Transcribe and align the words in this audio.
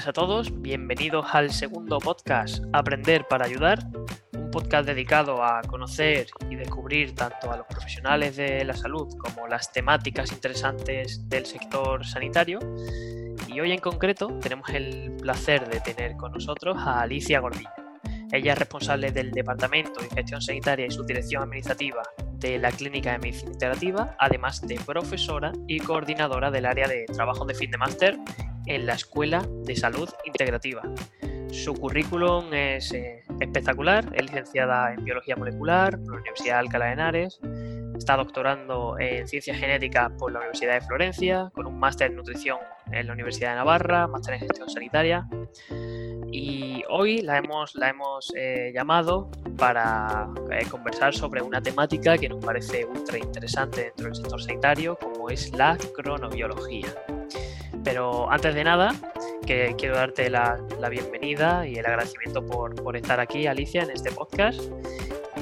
tardes 0.00 0.08
a 0.08 0.12
todos, 0.12 0.62
bienvenidos 0.62 1.26
al 1.32 1.50
segundo 1.50 1.98
podcast 1.98 2.64
Aprender 2.72 3.26
para 3.28 3.44
Ayudar, 3.44 3.80
un 4.32 4.50
podcast 4.50 4.86
dedicado 4.86 5.44
a 5.44 5.60
conocer 5.62 6.26
y 6.48 6.54
descubrir 6.54 7.14
tanto 7.14 7.52
a 7.52 7.58
los 7.58 7.66
profesionales 7.66 8.36
de 8.36 8.64
la 8.64 8.72
salud 8.74 9.08
como 9.18 9.46
las 9.46 9.72
temáticas 9.72 10.32
interesantes 10.32 11.28
del 11.28 11.44
sector 11.44 12.06
sanitario. 12.06 12.60
Y 13.46 13.60
hoy 13.60 13.72
en 13.72 13.80
concreto 13.80 14.28
tenemos 14.40 14.70
el 14.70 15.16
placer 15.20 15.68
de 15.68 15.80
tener 15.80 16.16
con 16.16 16.32
nosotros 16.32 16.78
a 16.78 17.02
Alicia 17.02 17.40
Gordillo. 17.40 17.68
Ella 18.32 18.52
es 18.54 18.58
responsable 18.58 19.10
del 19.10 19.32
Departamento 19.32 20.00
de 20.00 20.08
Gestión 20.08 20.40
Sanitaria 20.40 20.86
y 20.86 20.90
su 20.90 21.04
dirección 21.04 21.42
administrativa 21.42 22.02
de 22.38 22.58
la 22.58 22.70
Clínica 22.70 23.12
de 23.12 23.18
Medicina 23.18 23.52
Integrativa, 23.52 24.16
además 24.18 24.62
de 24.62 24.76
profesora 24.76 25.52
y 25.66 25.78
coordinadora 25.80 26.50
del 26.50 26.64
área 26.64 26.88
de 26.88 27.04
trabajo 27.06 27.44
de 27.44 27.54
fin 27.54 27.70
de 27.70 27.76
máster 27.76 28.18
en 28.66 28.86
la 28.86 28.94
Escuela 28.94 29.46
de 29.64 29.76
Salud 29.76 30.08
Integrativa. 30.24 30.82
Su 31.50 31.74
currículum 31.74 32.52
es 32.52 32.92
eh, 32.92 33.22
espectacular, 33.40 34.04
es 34.14 34.22
licenciada 34.22 34.94
en 34.94 35.04
Biología 35.04 35.36
Molecular 35.36 35.98
por 35.98 36.14
la 36.14 36.20
Universidad 36.20 36.54
de 36.54 36.60
Alcalá 36.60 36.86
de 36.86 36.92
Henares, 36.92 37.40
está 38.00 38.16
doctorando 38.16 38.98
en 38.98 39.28
Ciencias 39.28 39.58
Genéticas 39.58 40.10
por 40.18 40.32
la 40.32 40.38
Universidad 40.38 40.74
de 40.74 40.80
Florencia, 40.80 41.50
con 41.54 41.66
un 41.66 41.78
máster 41.78 42.10
en 42.10 42.16
Nutrición 42.16 42.58
en 42.90 43.06
la 43.06 43.12
Universidad 43.12 43.50
de 43.50 43.56
Navarra, 43.56 44.06
máster 44.06 44.34
en 44.34 44.40
Gestión 44.40 44.70
Sanitaria. 44.70 45.28
Y 46.32 46.82
hoy 46.88 47.20
la 47.22 47.38
hemos, 47.38 48.32
eh, 48.36 48.72
llamado 48.74 49.30
para 49.58 50.28
eh, 50.50 50.64
conversar 50.70 51.14
sobre 51.14 51.42
una 51.42 51.60
temática 51.60 52.16
que 52.16 52.28
nos 52.28 52.44
parece 52.44 52.86
ultra 52.86 53.18
interesante 53.18 53.84
dentro 53.84 54.06
del 54.06 54.14
sector 54.14 54.42
sanitario, 54.42 54.96
como 54.96 55.28
es 55.28 55.52
la 55.52 55.76
cronobiología. 55.94 56.94
Pero 57.84 58.30
antes 58.30 58.54
de 58.54 58.64
nada, 58.64 58.94
que 59.46 59.74
quiero 59.78 59.96
darte 59.96 60.30
la, 60.30 60.58
bienvenida 60.90 61.66
y 61.66 61.76
el 61.76 61.86
agradecimiento 61.86 62.44
por, 62.44 62.96
estar 62.96 63.20
aquí, 63.20 63.46
Alicia, 63.46 63.82
en 63.82 63.90
este 63.90 64.10
podcast. 64.10 64.60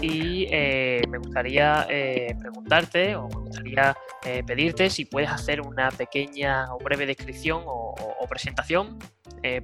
Y 0.00 0.46
eh, 0.50 1.02
me 1.08 1.18
gustaría 1.18 1.86
eh, 1.90 2.36
preguntarte 2.38 3.16
o 3.16 3.28
me 3.28 3.40
gustaría 3.40 3.96
eh, 4.24 4.42
pedirte 4.46 4.90
si 4.90 5.04
puedes 5.04 5.30
hacer 5.30 5.60
una 5.60 5.90
pequeña 5.90 6.72
o 6.72 6.78
breve 6.78 7.06
descripción 7.06 7.62
o 7.66 7.94
presentación 8.28 8.98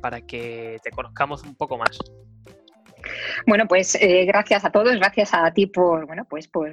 para 0.00 0.20
que 0.20 0.78
te 0.83 0.91
conozcamos 0.91 1.42
un 1.42 1.55
poco 1.56 1.77
más. 1.77 1.98
Bueno, 3.46 3.66
pues 3.68 3.94
eh, 3.96 4.24
gracias 4.26 4.64
a 4.64 4.70
todos, 4.70 4.96
gracias 4.96 5.34
a 5.34 5.52
ti 5.52 5.66
por, 5.66 6.06
bueno, 6.06 6.26
pues 6.28 6.48
por, 6.48 6.72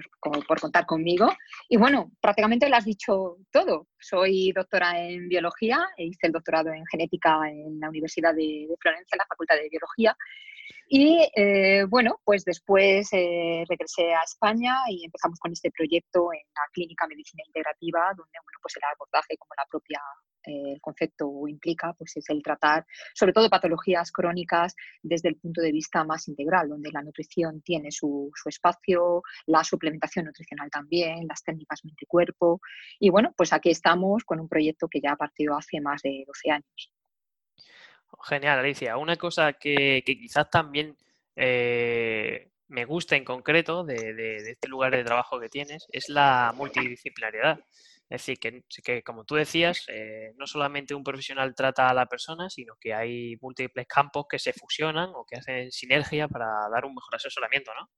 contar 0.59 0.85
conmigo. 0.85 1.31
Y 1.69 1.77
bueno, 1.77 2.11
prácticamente 2.21 2.69
lo 2.69 2.75
has 2.75 2.85
dicho 2.85 3.37
todo. 3.51 3.87
Soy 3.99 4.51
doctora 4.51 4.99
en 4.99 5.27
biología, 5.27 5.79
hice 5.97 6.27
el 6.27 6.33
doctorado 6.33 6.71
en 6.71 6.85
genética 6.87 7.39
en 7.49 7.79
la 7.79 7.89
Universidad 7.89 8.33
de, 8.33 8.67
Florencia, 8.79 9.15
en 9.15 9.19
la 9.19 9.25
Facultad 9.27 9.55
de 9.55 9.69
Biología. 9.69 10.15
Y 10.93 11.25
eh, 11.37 11.85
bueno, 11.87 12.19
pues 12.25 12.43
después 12.43 13.07
eh, 13.13 13.63
regresé 13.69 14.13
a 14.13 14.23
España 14.25 14.75
y 14.89 15.05
empezamos 15.05 15.39
con 15.39 15.53
este 15.53 15.71
proyecto 15.71 16.33
en 16.33 16.41
la 16.53 16.63
Clínica 16.73 17.07
Medicina 17.07 17.43
Integrativa, 17.47 18.07
donde 18.09 18.37
bueno, 18.43 18.59
pues 18.61 18.75
el 18.75 18.83
abordaje 18.83 19.37
como 19.37 19.53
la 19.55 19.65
propia 19.71 20.01
el 20.43 20.81
concepto 20.81 21.47
implica 21.47 21.93
pues 21.93 22.17
es 22.17 22.27
el 22.29 22.41
tratar 22.43 22.85
sobre 23.13 23.31
todo 23.31 23.49
patologías 23.49 24.11
crónicas 24.11 24.75
desde 25.01 25.29
el 25.29 25.37
punto 25.37 25.61
de 25.61 25.71
vista 25.71 26.03
más 26.03 26.27
integral, 26.27 26.67
donde 26.67 26.91
la 26.91 27.03
nutrición 27.03 27.61
tiene 27.61 27.89
su, 27.91 28.29
espacio, 28.45 29.21
la 29.45 29.63
suplementación 29.63 30.25
nutricional 30.25 30.69
también, 30.69 31.25
las 31.25 31.41
técnicas 31.41 31.85
mente-cuerpo. 31.85 32.59
Y 32.99 33.11
bueno, 33.11 33.33
pues 33.37 33.53
aquí 33.53 33.69
estamos 33.69 34.25
con 34.25 34.41
un 34.41 34.49
proyecto 34.49 34.89
que 34.89 34.99
ya 34.99 35.13
ha 35.13 35.15
partido 35.15 35.55
hace 35.55 35.79
más 35.79 36.01
de 36.01 36.25
12 36.27 36.51
años. 36.51 36.91
Genial, 38.23 38.59
Alicia. 38.59 38.97
Una 38.97 39.15
cosa 39.15 39.53
que, 39.53 40.03
quizás 40.05 40.49
también 40.49 40.95
eh, 41.35 42.51
me 42.67 42.85
gusta 42.85 43.15
en 43.15 43.25
concreto 43.25 43.83
de, 43.83 44.13
de, 44.13 44.51
este 44.51 44.67
lugar 44.67 44.95
de 44.95 45.03
trabajo 45.03 45.39
que 45.39 45.49
tienes 45.49 45.87
es 45.91 46.09
la 46.09 46.53
multidisciplinariedad. 46.55 47.59
Es 48.11 48.25
decir, 48.25 48.39
que, 48.83 49.03
como 49.03 49.23
tú 49.23 49.35
decías, 49.35 49.85
eh, 49.87 50.33
no 50.35 50.45
solamente 50.45 50.93
un 50.93 51.03
profesional 51.03 51.55
trata 51.55 51.87
a 51.87 51.93
la 51.93 52.07
persona, 52.07 52.49
sino 52.49 52.75
que 52.77 52.93
hay 52.93 53.37
múltiples 53.39 53.87
campos 53.87 54.25
que 54.29 54.37
se 54.37 54.51
fusionan 54.51 55.11
o 55.15 55.25
que 55.25 55.37
hacen 55.37 55.71
sinergia 55.71 56.27
para 56.27 56.67
dar 56.69 56.83
un 56.83 56.93
mejor 56.93 57.15
asesoramiento, 57.15 57.71
¿no? 57.73 57.89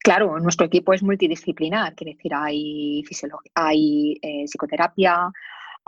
Claro, 0.00 0.38
nuestro 0.40 0.66
equipo 0.66 0.92
es 0.92 1.02
multidisciplinar, 1.02 1.94
quiere 1.94 2.14
decir, 2.14 2.32
hay, 2.34 3.02
hay 3.54 4.18
eh, 4.20 4.44
psicoterapia, 4.44 5.30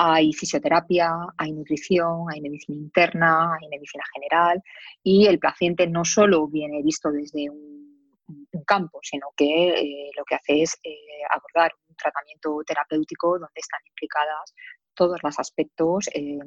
hay 0.02 0.32
fisioterapia, 0.32 1.12
hay 1.36 1.52
nutrición, 1.52 2.24
hay 2.32 2.40
medicina 2.40 2.78
interna, 2.78 3.54
hay 3.60 3.68
medicina 3.68 4.02
general 4.14 4.62
y 5.02 5.26
el 5.26 5.38
paciente 5.38 5.86
no 5.86 6.06
solo 6.06 6.48
viene 6.48 6.82
visto 6.82 7.10
desde 7.10 7.50
un 7.50 8.64
campo, 8.66 8.98
sino 9.02 9.26
que 9.36 9.68
eh, 9.78 10.10
lo 10.16 10.24
que 10.24 10.36
hace 10.36 10.62
es 10.62 10.74
eh, 10.84 10.96
abordar 11.30 11.72
un 11.86 11.94
tratamiento 11.96 12.62
terapéutico 12.66 13.32
donde 13.32 13.60
están 13.60 13.80
implicadas 13.88 14.54
todos 14.94 15.20
los 15.22 15.38
aspectos 15.38 16.08
eh, 16.14 16.38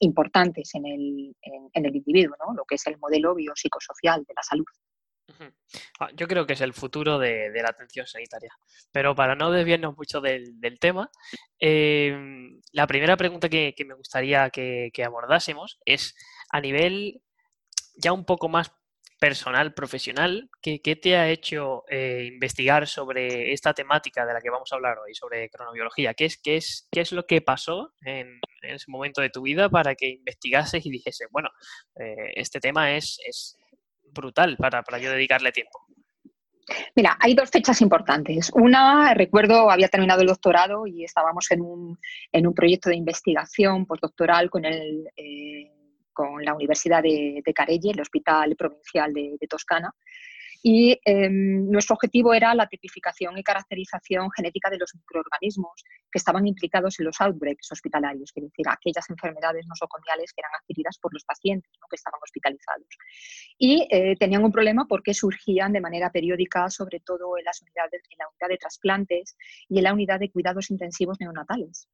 importantes 0.00 0.74
en 0.74 0.86
el, 0.86 1.36
en, 1.42 1.84
el, 1.84 1.96
individuo, 1.96 2.36
¿no? 2.40 2.54
lo 2.54 2.64
que 2.64 2.76
es 2.76 2.86
el 2.86 2.98
modelo 2.98 3.34
biopsicosocial 3.34 4.24
de 4.24 4.34
la 4.34 4.42
salud. 4.42 4.64
Ah, 6.00 6.10
yo 6.14 6.28
creo 6.28 6.46
que 6.46 6.52
es 6.52 6.60
el 6.60 6.72
futuro 6.72 7.18
de, 7.18 7.50
la 7.54 7.70
atención 7.70 8.06
sanitaria. 8.06 8.52
Pero 8.92 9.14
para 9.14 9.34
no 9.34 9.50
desviarnos 9.50 9.96
mucho 9.96 10.20
del, 10.20 10.78
tema, 10.80 11.10
em, 11.58 12.60
la 12.72 12.86
primera 12.86 13.16
pregunta 13.16 13.48
que, 13.48 13.74
me 13.86 13.94
gustaría 13.94 14.50
que, 14.50 14.90
abordásemos 15.04 15.78
es 15.84 16.14
a 16.50 16.60
nivel 16.60 17.22
ya 17.96 18.12
un 18.12 18.24
poco 18.24 18.48
más 18.48 18.72
personal, 19.20 19.72
profesional, 19.72 20.50
¿qué, 20.60 20.78
te 21.00 21.16
ha 21.16 21.30
hecho 21.30 21.84
eh, 21.88 22.28
investigar 22.30 22.86
sobre 22.86 23.52
esta 23.52 23.72
temática 23.72 24.26
de 24.26 24.34
la 24.34 24.40
que 24.40 24.50
vamos 24.50 24.70
a 24.70 24.76
hablar 24.76 24.98
hoy, 24.98 25.14
sobre 25.14 25.48
cronobiología? 25.48 26.12
¿Qué 26.14 26.26
es, 26.26 26.36
qué 26.36 26.56
es, 26.56 26.88
qué 26.92 27.00
es 27.00 27.12
lo 27.12 27.24
que 27.24 27.40
pasó 27.40 27.94
en, 28.02 28.40
ese 28.62 28.90
momento 28.90 29.20
de 29.22 29.30
tu 29.30 29.42
vida 29.42 29.68
para 29.70 29.94
que 29.94 30.08
investigases 30.08 30.84
y 30.84 30.90
dijese, 30.90 31.26
bueno, 31.30 31.48
eh, 31.96 32.32
este 32.34 32.60
tema 32.60 32.96
es, 32.96 33.18
es 33.26 33.56
brutal 34.14 34.56
para, 34.56 34.82
para 34.82 34.98
yo 34.98 35.10
dedicarle 35.10 35.52
tiempo? 35.52 35.80
Mira, 36.96 37.16
hay 37.20 37.34
dos 37.34 37.50
fechas 37.50 37.82
importantes. 37.82 38.50
Una, 38.54 39.12
recuerdo, 39.12 39.70
había 39.70 39.88
terminado 39.88 40.22
el 40.22 40.28
doctorado 40.28 40.86
y 40.86 41.04
estábamos 41.04 41.50
en 41.50 41.60
un, 41.60 41.98
en 42.32 42.46
un 42.46 42.54
proyecto 42.54 42.88
de 42.88 42.96
investigación 42.96 43.86
postdoctoral 43.86 44.48
con 44.48 44.64
el... 44.64 45.08
Eh, 45.16 45.70
con 46.14 46.42
la 46.44 46.54
Universidad 46.54 47.02
de, 47.02 47.42
de 47.44 47.52
Careggi, 47.52 47.90
el 47.90 48.00
Hospital 48.00 48.56
Provincial 48.56 49.12
de, 49.12 49.36
Toscana. 49.48 49.92
Y 50.66 50.98
em, 51.04 51.70
nuestro 51.70 51.92
objetivo 51.92 52.32
era 52.32 52.54
la 52.54 52.66
tipificación 52.66 53.36
y 53.36 53.42
caracterización 53.42 54.30
genética 54.34 54.70
de 54.70 54.78
los 54.78 54.94
microorganismos 54.94 55.84
que 56.10 56.16
estaban 56.16 56.46
implicados 56.46 56.98
en 56.98 57.04
los 57.04 57.20
outbreaks 57.20 57.70
hospitalarios, 57.70 58.32
es 58.34 58.42
decir, 58.44 58.66
aquellas 58.70 59.10
enfermedades 59.10 59.66
nosocomiales 59.66 60.32
que 60.32 60.40
eran 60.40 60.52
adquiridas 60.58 60.96
por 60.98 61.12
los 61.12 61.22
pacientes 61.24 61.70
que 61.90 61.96
estaban 61.96 62.18
hospitalizados. 62.22 62.88
Y 63.58 63.86
eh, 63.90 64.16
tenían 64.18 64.42
un 64.42 64.52
problema 64.52 64.86
porque 64.88 65.12
surgían 65.12 65.74
de 65.74 65.82
manera 65.82 66.10
periódica, 66.10 66.70
sobre 66.70 67.00
todo 67.00 67.36
en, 67.36 67.44
las 67.44 67.60
unidades, 67.60 68.00
en 68.08 68.16
la 68.20 68.28
unidad 68.30 68.48
de 68.48 68.56
trasplantes 68.56 69.36
y 69.68 69.76
en 69.76 69.84
la 69.84 69.92
unidad 69.92 70.18
de 70.18 70.30
cuidados 70.30 70.70
intensivos 70.70 71.18
neonatales. 71.20 71.88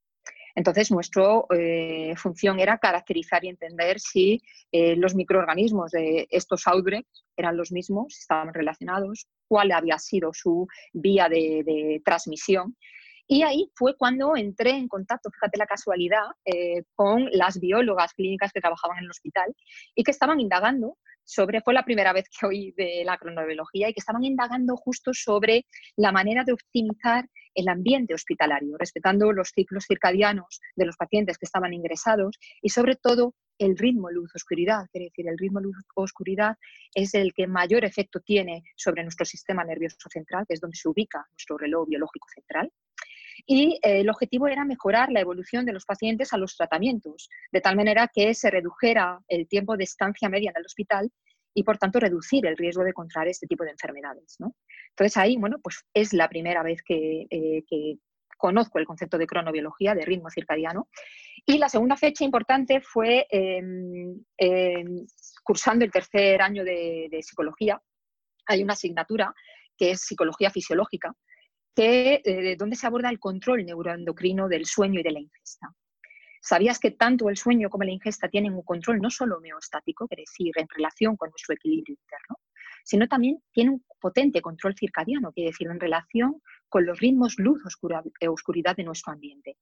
Entonces, 0.54 0.90
nuestra 0.90 1.42
eh, 1.56 2.14
función 2.16 2.58
era 2.58 2.78
caracterizar 2.78 3.44
y 3.44 3.48
entender 3.48 4.00
si 4.00 4.42
eh, 4.72 4.96
los 4.96 5.14
microorganismos 5.14 5.90
de 5.90 6.26
estos 6.30 6.66
outbreaks 6.66 7.24
eran 7.36 7.56
los 7.56 7.72
mismos, 7.72 8.18
estaban 8.18 8.52
relacionados, 8.52 9.26
cuál 9.48 9.72
había 9.72 9.98
sido 9.98 10.30
su 10.32 10.66
vía 10.92 11.28
de, 11.28 12.00
transmisión. 12.04 12.76
Y 13.26 13.42
ahí 13.42 13.70
fue 13.76 13.96
cuando 13.96 14.36
entré 14.36 14.70
en 14.70 14.88
contacto, 14.88 15.30
fíjate 15.30 15.56
la 15.56 15.66
casualidad, 15.66 16.24
eh, 16.44 16.82
con 16.96 17.28
las 17.30 17.60
biólogas 17.60 18.12
clínicas 18.14 18.52
que 18.52 18.60
trabajaban 18.60 18.98
en 18.98 19.04
el 19.04 19.10
hospital 19.10 19.54
y 19.94 20.02
que 20.02 20.10
estaban 20.10 20.40
indagando 20.40 20.98
sobre, 21.30 21.60
fue 21.60 21.74
la 21.74 21.84
primera 21.84 22.12
vez 22.12 22.24
que 22.28 22.46
oí 22.46 22.72
de 22.76 23.02
la 23.04 23.16
cronobiología 23.16 23.88
y 23.88 23.92
que 23.92 24.00
estaban 24.00 24.24
indagando 24.24 24.76
justo 24.76 25.12
sobre 25.14 25.64
la 25.96 26.12
manera 26.12 26.42
de 26.44 26.52
optimizar 26.52 27.26
el 27.54 27.68
ambiente 27.68 28.14
hospitalario, 28.14 28.76
respetando 28.78 29.32
los 29.32 29.50
ciclos 29.54 29.84
circadianos 29.86 30.60
de 30.76 30.86
los 30.86 30.96
pacientes 30.96 31.38
que 31.38 31.46
estaban 31.46 31.72
ingresados 31.72 32.36
y 32.62 32.70
sobre 32.70 32.96
todo 32.96 33.34
el 33.58 33.76
ritmo 33.76 34.10
luz-oscuridad, 34.10 34.86
quiere 34.90 35.06
decir, 35.06 35.28
el 35.28 35.36
ritmo 35.36 35.60
luz-oscuridad 35.60 36.56
es 36.94 37.14
el 37.14 37.34
que 37.34 37.46
mayor 37.46 37.84
efecto 37.84 38.20
tiene 38.20 38.62
sobre 38.74 39.02
nuestro 39.02 39.26
sistema 39.26 39.64
nervioso 39.64 40.08
central, 40.10 40.46
que 40.48 40.54
es 40.54 40.60
donde 40.60 40.76
se 40.76 40.88
ubica 40.88 41.26
nuestro 41.32 41.58
reloj 41.58 41.86
biológico 41.86 42.26
central. 42.34 42.72
Y 43.46 43.78
eh, 43.82 44.00
el 44.00 44.10
objetivo 44.10 44.48
era 44.48 44.64
mejorar 44.64 45.10
la 45.10 45.20
evolución 45.20 45.64
de 45.64 45.72
los 45.72 45.84
pacientes 45.84 46.32
a 46.32 46.38
los 46.38 46.56
tratamientos, 46.56 47.28
de 47.52 47.60
tal 47.60 47.76
manera 47.76 48.10
que 48.12 48.34
se 48.34 48.50
redujera 48.50 49.20
el 49.28 49.48
tiempo 49.48 49.76
de 49.76 49.84
estancia 49.84 50.28
media 50.28 50.50
en 50.50 50.60
el 50.60 50.66
hospital 50.66 51.10
y 51.54 51.64
por 51.64 51.78
tanto 51.78 51.98
reducir 51.98 52.46
el 52.46 52.56
riesgo 52.56 52.84
de 52.84 52.92
contraer 52.92 53.28
este 53.28 53.46
tipo 53.46 53.64
de 53.64 53.70
enfermedades. 53.70 54.36
Entonces 54.90 55.16
ahí, 55.16 55.36
bueno, 55.36 55.58
pues 55.62 55.84
es 55.94 56.12
la 56.12 56.28
primera 56.28 56.62
vez 56.62 56.82
que, 56.82 57.26
eh, 57.30 57.64
conozco 58.36 58.78
el 58.78 58.86
concepto 58.86 59.18
de 59.18 59.26
cronobiología, 59.26 59.94
de 59.94 60.04
ritmo 60.04 60.30
circadiano. 60.30 60.88
Y 61.44 61.58
la 61.58 61.68
segunda 61.68 61.96
fecha 61.96 62.24
importante 62.24 62.80
fue 62.80 63.26
em, 63.30 64.18
em, 64.38 65.06
cursando 65.44 65.84
el 65.84 65.90
tercer 65.90 66.40
año 66.40 66.64
de, 66.64 67.20
psicología. 67.22 67.80
Hay 68.46 68.62
una 68.62 68.72
asignatura 68.72 69.34
que 69.76 69.90
es 69.90 70.00
psicología 70.00 70.50
fisiológica, 70.50 71.14
que, 71.74 72.20
eh, 72.24 72.56
donde 72.56 72.76
se 72.76 72.86
aborda 72.86 73.10
el 73.10 73.18
control 73.18 73.64
neuroendocrino 73.64 74.48
del 74.48 74.66
sueño 74.66 75.00
y 75.00 75.02
de 75.02 75.10
la 75.12 75.20
ingesta. 75.20 75.74
¿Sabías 76.42 76.78
que 76.78 76.92
tanto 76.92 77.28
el 77.28 77.36
sueño 77.36 77.68
como 77.68 77.84
la 77.84 77.90
ingesta 77.90 78.28
tienen 78.28 78.54
un 78.54 78.62
control 78.62 79.00
no 79.00 79.10
solo 79.10 79.36
homeostático, 79.36 80.06
es 80.08 80.16
decir, 80.16 80.52
en 80.56 80.66
relación 80.68 81.16
con 81.16 81.30
nuestro 81.30 81.54
equilibrio 81.54 81.96
interno, 82.00 82.36
sino 82.82 83.06
también 83.08 83.42
tiene 83.52 83.70
un 83.72 83.84
potente 84.00 84.40
control 84.40 84.74
circadiano, 84.74 85.32
quiere 85.32 85.50
decir, 85.50 85.68
en 85.68 85.78
relación 85.78 86.40
con 86.68 86.86
los 86.86 86.98
ritmos 86.98 87.38
luz-oscuridad 87.38 88.76
de 88.76 88.84
nuestro 88.84 89.12
ambiente. 89.12 89.56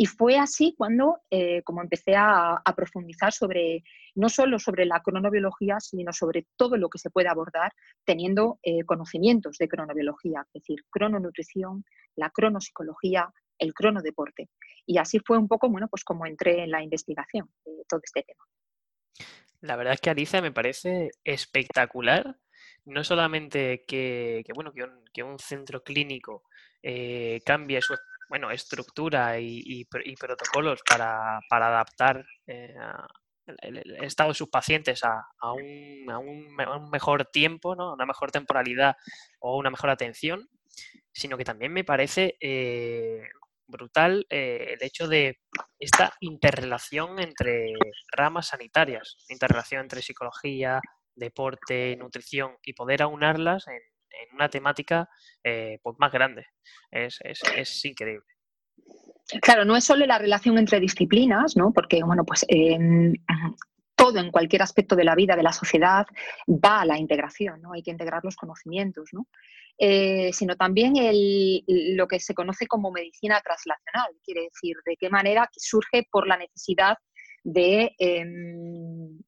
Y 0.00 0.06
fue 0.06 0.38
así 0.38 0.76
cuando, 0.78 1.18
eh, 1.28 1.60
como 1.64 1.82
empecé 1.82 2.14
a, 2.16 2.62
profundizar 2.76 3.32
sobre, 3.32 3.82
no 4.14 4.28
solo 4.28 4.60
sobre 4.60 4.86
la 4.86 5.02
cronobiología, 5.02 5.80
sino 5.80 6.12
sobre 6.12 6.46
todo 6.56 6.76
lo 6.76 6.88
que 6.88 7.00
se 7.00 7.10
puede 7.10 7.28
abordar 7.28 7.72
teniendo 8.04 8.60
eh, 8.62 8.84
conocimientos 8.84 9.58
de 9.58 9.66
cronobiología, 9.66 10.42
es 10.46 10.62
decir, 10.62 10.84
crononutrición, 10.88 11.84
la 12.14 12.30
cronopsicología, 12.30 13.28
el 13.58 13.74
cronodeporte. 13.74 14.48
Y 14.86 14.98
así 14.98 15.18
fue 15.18 15.36
un 15.36 15.48
poco, 15.48 15.68
bueno, 15.68 15.88
pues 15.88 16.04
como 16.04 16.26
entré 16.26 16.62
en 16.62 16.70
la 16.70 16.80
investigación 16.80 17.50
de 17.64 17.82
todo 17.88 18.00
este 18.04 18.22
tema. 18.22 18.44
La 19.62 19.74
verdad 19.74 19.94
es 19.94 20.00
que 20.00 20.10
Alicia 20.10 20.40
me 20.40 20.52
parece 20.52 21.10
espectacular. 21.24 22.38
No 22.84 23.02
solamente 23.02 23.84
que, 23.84 24.44
bueno, 24.54 24.72
que 25.12 25.24
un, 25.24 25.38
centro 25.40 25.82
clínico 25.82 26.44
eh, 26.84 27.40
cambie 27.44 27.82
su 27.82 27.94
bueno, 28.28 28.50
estructura 28.50 29.38
y, 29.40 29.84
protocolos 29.84 30.80
para, 30.88 31.40
adaptar 31.50 32.24
eh, 32.46 32.74
el, 33.46 34.04
estado 34.04 34.30
de 34.30 34.34
sus 34.34 34.48
pacientes 34.48 35.02
a, 35.04 35.52
un, 35.52 36.90
mejor 36.90 37.26
tiempo, 37.26 37.74
¿no? 37.74 37.94
una 37.94 38.06
mejor 38.06 38.30
temporalidad 38.30 38.96
o 39.40 39.56
una 39.56 39.70
mejor 39.70 39.90
atención, 39.90 40.48
sino 41.12 41.36
que 41.36 41.44
también 41.44 41.72
me 41.72 41.84
parece 41.84 42.36
eh, 42.40 43.22
brutal 43.66 44.26
eh, 44.30 44.74
el 44.74 44.82
hecho 44.86 45.08
de 45.08 45.38
esta 45.78 46.12
interrelación 46.20 47.18
entre 47.18 47.72
ramas 48.12 48.48
sanitarias, 48.48 49.16
interrelación 49.28 49.82
entre 49.82 50.02
psicología, 50.02 50.80
deporte, 51.14 51.96
nutrición 51.96 52.56
y 52.62 52.74
poder 52.74 53.02
aunarlas 53.02 53.66
en, 53.68 53.80
una 54.32 54.48
temática 54.48 55.08
eh, 55.42 55.78
pues 55.82 55.96
más 55.98 56.12
grande. 56.12 56.46
Es, 56.90 57.84
increíble. 57.84 58.26
Claro, 59.42 59.64
no 59.64 59.76
es 59.76 59.84
solo 59.84 60.06
la 60.06 60.18
relación 60.18 60.58
entre 60.58 60.80
disciplinas, 60.80 61.56
¿no? 61.56 61.72
Porque, 61.72 62.02
bueno, 62.02 62.24
pues 62.24 62.46
em, 62.48 63.12
todo 63.94 64.20
en 64.20 64.30
cualquier 64.30 64.62
aspecto 64.62 64.96
de 64.96 65.04
la 65.04 65.14
vida, 65.14 65.36
de 65.36 65.42
la 65.42 65.52
sociedad, 65.52 66.06
va 66.48 66.80
a 66.80 66.86
la 66.86 66.98
integración, 66.98 67.60
¿no? 67.60 67.72
Hay 67.72 67.82
que 67.82 67.90
integrar 67.90 68.24
los 68.24 68.36
conocimientos, 68.36 69.10
¿no? 69.12 69.26
Eh, 69.76 70.32
sino 70.32 70.56
también 70.56 70.94
lo 71.66 72.08
que 72.08 72.18
se 72.18 72.34
conoce 72.34 72.66
como 72.66 72.90
medicina 72.90 73.40
translacional, 73.40 74.10
quiere 74.24 74.42
decir, 74.42 74.76
de 74.84 74.96
qué 74.96 75.08
manera 75.08 75.48
surge 75.52 76.06
por 76.10 76.26
la 76.26 76.36
necesidad 76.36 76.96
de 77.44 77.94
em, 77.98 79.18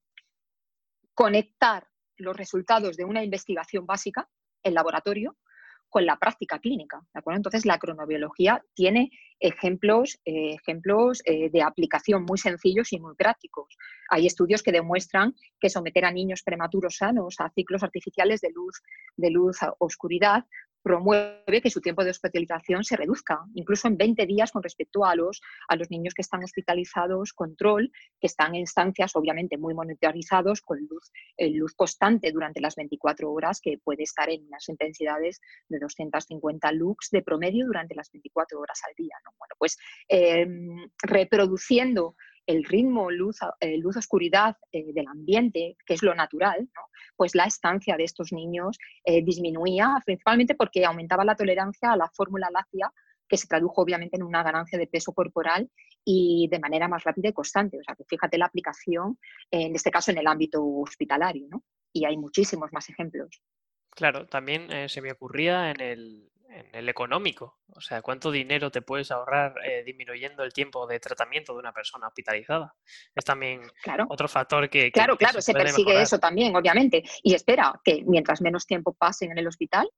conectar 1.13 1.87
los 2.17 2.35
resultados 2.35 2.97
de 2.97 3.05
una 3.05 3.23
investigación 3.23 3.85
básica 3.85 4.27
en 4.63 4.73
laboratorio 4.73 5.37
con 5.91 6.05
la 6.05 6.17
práctica 6.17 6.57
clínica. 6.57 7.01
¿de 7.13 7.19
acuerdo? 7.19 7.37
Entonces, 7.37 7.65
la 7.65 7.77
cronobiología 7.77 8.63
tiene 8.73 9.11
ejemplos, 9.39 10.19
eh, 10.25 10.55
ejemplos 10.55 11.21
eh, 11.25 11.49
de 11.49 11.61
aplicación 11.61 12.23
muy 12.23 12.37
sencillos 12.37 12.93
y 12.93 12.99
muy 12.99 13.13
prácticos. 13.15 13.75
Hay 14.09 14.25
estudios 14.25 14.63
que 14.63 14.71
demuestran 14.71 15.35
que 15.59 15.69
someter 15.69 16.05
a 16.05 16.11
niños 16.11 16.43
prematuros 16.43 16.95
sanos 16.97 17.35
a 17.39 17.49
ciclos 17.49 17.83
artificiales 17.83 18.39
de 18.39 18.51
luz, 18.51 18.81
de 19.17 19.31
luz 19.31 19.61
a 19.61 19.73
oscuridad 19.79 20.45
promueve 20.81 21.61
que 21.61 21.69
su 21.69 21.81
tiempo 21.81 22.03
de 22.03 22.11
hospitalización 22.11 22.83
se 22.83 22.95
reduzca, 22.95 23.39
incluso 23.53 23.87
en 23.87 23.97
20 23.97 24.25
días 24.25 24.51
con 24.51 24.63
respecto 24.63 25.05
a 25.05 25.15
los, 25.15 25.41
a 25.67 25.75
los 25.75 25.89
niños 25.89 26.13
que 26.13 26.21
están 26.21 26.43
hospitalizados, 26.43 27.33
control, 27.33 27.91
que 28.19 28.27
están 28.27 28.55
en 28.55 28.63
estancias 28.63 29.15
obviamente 29.15 29.57
muy 29.57 29.73
monitorizados 29.73 30.61
con 30.61 30.79
luz, 30.79 31.11
eh, 31.37 31.49
luz 31.49 31.73
constante 31.75 32.31
durante 32.31 32.61
las 32.61 32.75
24 32.75 33.31
horas, 33.31 33.61
que 33.61 33.77
puede 33.77 34.03
estar 34.03 34.29
en 34.29 34.45
unas 34.47 34.67
intensidades 34.69 35.39
de 35.69 35.79
250 35.79 36.71
lux 36.71 37.09
de 37.11 37.21
promedio 37.21 37.65
durante 37.65 37.95
las 37.95 38.11
24 38.11 38.59
horas 38.59 38.79
al 38.87 38.95
día. 38.95 39.15
Bueno, 39.37 39.55
pues 39.57 39.77
em, 40.07 40.89
reproduciendo 41.03 42.15
el 42.45 42.63
ritmo 42.63 43.11
luz, 43.11 43.37
eh, 43.59 43.77
luz 43.77 43.97
oscuridad 43.97 44.57
eh, 44.71 44.93
del 44.93 45.07
ambiente, 45.07 45.77
que 45.85 45.93
es 45.93 46.03
lo 46.03 46.13
natural, 46.15 46.69
pues 47.15 47.35
la 47.35 47.45
estancia 47.45 47.95
de 47.97 48.03
estos 48.03 48.31
niños 48.31 48.77
eh, 49.03 49.23
disminuía, 49.23 49.95
principalmente 50.05 50.55
porque 50.55 50.85
aumentaba 50.85 51.23
la 51.23 51.35
tolerancia 51.35 51.91
a 51.91 51.97
la 51.97 52.09
fórmula 52.09 52.49
láctea, 52.51 52.91
que 53.27 53.37
se 53.37 53.47
tradujo 53.47 53.81
obviamente 53.81 54.17
en 54.17 54.23
una 54.23 54.43
ganancia 54.43 54.77
de 54.77 54.87
peso 54.87 55.13
corporal 55.13 55.69
y 56.03 56.49
de 56.51 56.59
manera 56.59 56.89
más 56.89 57.03
rápida 57.03 57.29
y 57.29 57.33
constante. 57.33 57.77
O 57.79 57.83
sea, 57.83 57.95
que 57.95 58.03
fíjate 58.03 58.37
la 58.37 58.47
aplicación, 58.47 59.17
en 59.49 59.73
este 59.73 59.89
caso 59.89 60.11
en 60.11 60.17
el 60.17 60.27
ámbito 60.27 60.61
hospitalario, 60.61 61.47
¿no? 61.49 61.63
Y 61.93 62.03
hay 62.03 62.17
muchísimos 62.17 62.73
más 62.73 62.89
ejemplos. 62.89 63.41
Claro, 63.91 64.25
también 64.27 64.89
se 64.89 65.01
me 65.01 65.11
ocurría 65.13 65.71
en 65.71 65.79
el, 65.79 66.30
en 66.51 66.67
el 66.73 66.89
económico. 66.89 67.59
O 67.73 67.81
sea, 67.81 68.01
¿cuánto 68.01 68.31
dinero 68.31 68.71
te 68.71 68.81
puedes 68.81 69.11
ahorrar 69.11 69.55
eh, 69.65 69.83
disminuyendo 69.83 70.43
el 70.43 70.53
tiempo 70.53 70.85
de 70.85 70.99
tratamiento 70.99 71.53
de 71.53 71.59
una 71.59 71.73
persona 71.73 72.07
hospitalizada? 72.07 72.75
Es 73.15 73.23
también 73.23 73.61
otro 74.09 74.27
factor 74.27 74.69
que... 74.69 74.91
claro, 74.91 75.17
claro, 75.17 75.41
se, 75.41 75.53
persigue 75.53 76.01
eso 76.01 76.19
también, 76.19 76.55
obviamente. 76.55 77.03
Y 77.23 77.33
espera, 77.33 77.79
que 77.83 78.03
mientras 78.05 78.41
menos 78.41 78.65
tiempo 78.65 78.93
pasen 78.93 79.31
en 79.31 79.37
el 79.37 79.47
hospital, 79.47 79.89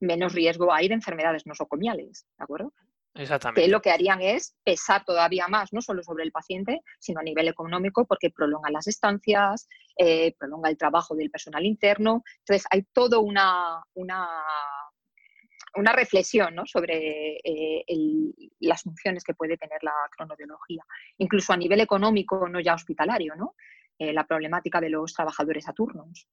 menos 0.00 0.32
riesgo 0.32 0.72
hay 0.72 0.88
de 0.88 0.94
enfermedades 0.94 1.46
nosocomiales, 1.46 2.26
¿de 2.38 2.44
acuerdo? 2.44 2.72
Exactamente. 3.14 3.62
Que 3.62 3.68
lo 3.68 3.82
que 3.82 3.90
harían 3.90 4.20
es 4.22 4.54
pesar 4.62 5.04
todavía 5.04 5.48
más, 5.48 5.72
no 5.72 5.82
solo 5.82 6.02
sobre 6.02 6.24
el 6.24 6.30
paciente, 6.30 6.80
sino 7.00 7.20
a 7.20 7.24
nivel 7.24 7.48
económico, 7.48 8.06
porque 8.06 8.30
prolonga 8.30 8.70
las 8.70 8.86
estancias, 8.86 9.68
eh, 9.96 10.34
prolonga 10.38 10.70
el 10.70 10.78
trabajo 10.78 11.16
del 11.16 11.30
personal 11.30 11.66
interno. 11.66 12.22
Entonces, 12.38 12.66
hay 12.70 12.84
todo 12.92 13.20
una, 13.20 13.82
una 13.94 14.28
una 15.76 15.92
reflexión 15.92 16.54
sobre 16.66 17.36
eh, 17.44 17.84
las 18.60 18.82
funciones 18.82 19.24
que 19.24 19.34
puede 19.34 19.56
tener 19.56 19.82
la 19.82 19.94
cronobiología, 20.16 20.82
incluso 21.18 21.52
a 21.52 21.56
nivel 21.56 21.80
económico, 21.80 22.48
no 22.48 22.60
ya 22.60 22.74
hospitalario, 22.74 23.34
¿no? 23.36 23.54
Eh, 23.98 24.12
la 24.12 24.26
problemática 24.26 24.80
de 24.80 24.90
los 24.90 25.12
trabajadores 25.12 25.68
a 25.68 25.72
turnos, 25.72 26.26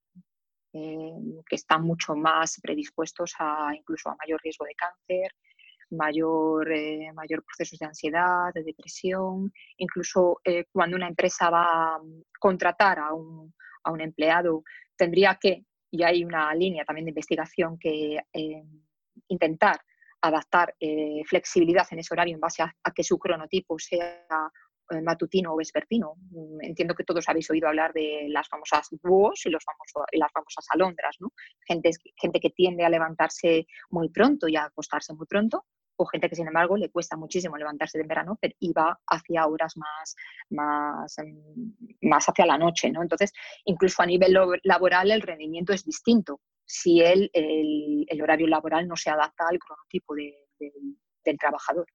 eh, 0.72 1.12
que 1.46 1.56
están 1.56 1.82
mucho 1.82 2.14
más 2.16 2.58
predispuestos 2.62 3.34
a 3.38 3.70
incluso 3.74 4.10
a 4.10 4.16
mayor 4.16 4.40
riesgo 4.42 4.64
de 4.64 4.74
cáncer, 4.74 5.32
mayor, 5.90 6.68
mayor 7.14 7.42
procesos 7.44 7.78
de 7.78 7.86
ansiedad, 7.86 8.52
de 8.52 8.62
depresión, 8.62 9.50
incluso 9.78 10.38
cuando 10.70 10.96
una 10.96 11.08
empresa 11.08 11.48
va 11.48 11.94
a 11.94 12.00
contratar 12.38 12.98
a 12.98 13.14
un, 13.14 13.54
a 13.84 13.90
un 13.90 14.02
empleado, 14.02 14.64
tendría 14.96 15.38
que, 15.40 15.64
y 15.90 16.02
hay 16.02 16.24
una 16.24 16.54
línea 16.54 16.84
también 16.84 17.06
de 17.06 17.12
investigación 17.12 17.78
que 17.78 18.18
intentar 19.28 19.80
adaptar 20.20 20.74
eh, 20.80 21.22
flexibilidad 21.26 21.86
en 21.90 22.00
ese 22.00 22.14
horario 22.14 22.34
en 22.34 22.40
base 22.40 22.62
a, 22.62 22.74
que 22.94 23.04
su 23.04 23.18
cronotipo 23.18 23.78
sea 23.78 24.26
eh, 24.90 25.00
matutino 25.02 25.52
o 25.52 25.56
vespertino. 25.56 26.14
Mm, 26.30 26.64
entiendo 26.64 26.94
que 26.94 27.04
todos 27.04 27.28
habéis 27.28 27.50
oído 27.50 27.68
hablar 27.68 27.92
de 27.92 28.26
las 28.28 28.48
famosas 28.48 28.88
búhos 29.02 29.44
y, 29.46 29.50
los 29.50 29.64
famosos, 29.64 30.04
y 30.12 30.18
las 30.18 30.32
famosas 30.32 30.66
alondras, 30.70 31.16
¿no? 31.20 31.32
Gente, 31.66 31.90
gente 32.16 32.40
que 32.40 32.50
tiende 32.50 32.84
a 32.84 32.88
levantarse 32.88 33.66
muy 33.90 34.08
pronto 34.08 34.48
y 34.48 34.56
a 34.56 34.64
acostarse 34.64 35.14
muy 35.14 35.26
pronto, 35.26 35.66
o 36.00 36.06
gente 36.06 36.28
que 36.28 36.36
sin 36.36 36.46
embargo 36.46 36.76
le 36.76 36.90
cuesta 36.90 37.16
muchísimo 37.16 37.56
levantarse 37.56 37.98
de 37.98 38.06
verano 38.06 38.38
y 38.60 38.72
va 38.72 38.98
hacia 39.08 39.46
horas 39.46 39.76
más, 39.76 40.14
más, 40.50 41.16
mm, 41.18 42.08
más 42.08 42.28
hacia 42.28 42.46
la 42.46 42.58
noche. 42.58 42.90
¿no? 42.90 43.02
Entonces, 43.02 43.32
incluso 43.64 44.02
a 44.02 44.06
nivel 44.06 44.36
laboral 44.62 45.10
el 45.10 45.22
rendimiento 45.22 45.72
es 45.72 45.84
distinto 45.84 46.40
si 46.68 47.00
el, 47.00 47.30
el, 47.32 48.22
horario 48.22 48.46
laboral 48.46 48.86
no 48.86 48.96
se 48.96 49.08
adapta 49.08 49.46
al 49.48 49.58
cronotipo 49.58 50.14
del 50.14 51.38
trabajador. 51.38 51.86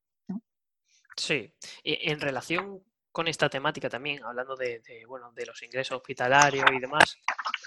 Sí, 1.16 1.54
en 1.84 2.20
relación 2.20 2.82
con 3.12 3.28
esta 3.28 3.48
temática 3.48 3.88
también, 3.88 4.24
hablando 4.24 4.56
de, 4.56 4.82
bueno, 5.06 5.30
de 5.36 5.46
los 5.46 5.62
ingresos 5.62 5.98
hospitalarios 5.98 6.66
y 6.72 6.80
demás, 6.80 7.16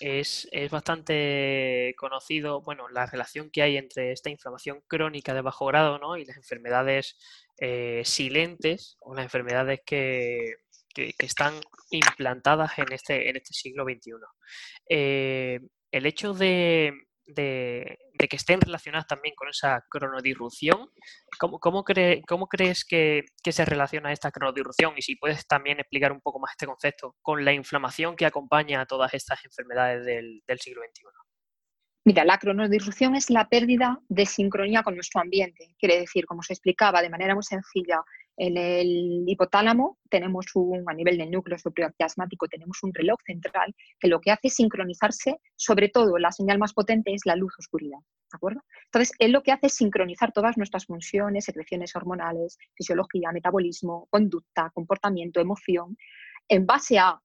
es, 0.02 0.50
bastante 0.70 1.96
conocido 1.98 2.62
bueno, 2.62 2.90
la 2.90 3.06
relación 3.06 3.50
que 3.50 3.62
hay 3.62 3.78
entre 3.78 4.12
esta 4.12 4.30
inflamación 4.30 4.82
crónica 4.88 5.34
de 5.34 5.40
bajo 5.40 5.66
grado 5.68 6.00
¿no? 6.00 6.18
y 6.18 6.26
las 6.26 6.36
enfermedades 6.36 7.16
eh, 7.58 8.02
silentes 8.04 8.98
o 9.00 9.16
las 9.16 9.24
enfermedades 9.24 9.80
que, 9.86 10.56
están 11.20 11.54
implantadas 11.92 12.80
en 12.80 12.92
este, 12.92 13.30
en 13.30 13.38
este 13.38 13.54
siglo 13.54 13.86
XXI. 13.86 14.14
El 15.98 16.06
hecho 16.06 16.34
de, 16.34 16.94
que 17.36 18.36
estén 18.36 18.62
relacionadas 18.62 19.08
también 19.08 19.36
con 19.36 19.50
esa 19.50 19.84
cronodirrupción. 19.89 20.89
¿Cómo, 21.39 21.60
cómo, 21.60 21.84
cómo 22.27 22.48
crees 22.48 22.86
que, 22.86 23.25
se 23.44 23.66
relaciona 23.66 24.12
esta 24.12 24.32
cronodirrupción? 24.32 24.94
Y 24.98 25.01
si 25.01 25.16
puedes 25.16 25.46
también 25.48 25.80
explicar 25.80 26.12
un 26.12 26.22
poco 26.22 26.39
más 26.39 26.51
este 26.51 26.68
concepto 26.68 27.16
con 27.22 27.44
la 27.44 27.54
inflamación 27.54 28.16
que 28.16 28.25
acompaña 28.25 28.82
a 28.82 28.86
todas 28.86 29.13
estas 29.13 29.44
enfermedades 29.46 30.06
del, 30.06 30.42
del 30.48 30.60
siglo 30.60 30.82
XXI. 30.84 31.06
Mira, 32.06 32.24
la 32.24 32.38
cronodirrupción 32.38 33.16
es 33.16 33.30
la 33.30 33.50
pérdida 33.50 34.00
de 34.08 34.25
sincronía 34.25 34.82
con 34.82 34.96
nuestro 34.96 35.20
ambiente. 35.20 35.75
Quiere 35.77 36.00
decir, 36.00 36.25
como 36.25 36.42
se 36.42 36.54
explicaba 36.54 37.01
de 37.01 37.10
manera 37.10 37.36
muy 37.36 37.44
sencilla, 37.44 38.01
en 38.38 38.56
el 38.58 39.24
hipotálamo 39.27 39.98
tenemos 40.10 40.46
un, 40.53 40.84
a 40.88 40.94
nivel 40.94 41.17
del 41.17 41.32
núcleo 41.32 41.58
supraquiasmático, 41.58 42.48
tenemos 42.48 42.77
un 42.84 42.94
reloj 42.94 43.17
central 43.25 43.75
que 44.00 44.08
lo 44.08 44.22
que 44.22 44.32
hace 44.32 44.48
es 44.48 44.56
sincronizarse, 44.56 45.39
sobre 45.56 45.89
todo 45.89 46.17
la 46.17 46.32
señal 46.32 46.60
más 46.60 46.74
potente 46.74 47.13
es 47.13 47.25
la 47.25 47.36
luz-oscuridad. 47.36 48.00
¿De 48.00 48.36
acuerdo? 48.36 48.62
Entonces, 48.86 49.15
él 49.20 49.32
lo 49.32 49.41
que 49.41 49.51
hace 49.51 49.67
es 49.67 49.75
sincronizar 49.75 50.34
todas 50.34 50.58
nuestras 50.58 50.86
funciones, 50.86 51.46
secreciones 51.46 51.96
hormonales, 51.96 52.58
fisiología, 52.75 53.32
metabolismo, 53.32 54.08
conducta, 54.10 54.70
comportamiento, 54.74 55.39
emoción, 55.39 55.98
en 56.50 56.65
base 56.65 57.00
a 57.00 57.20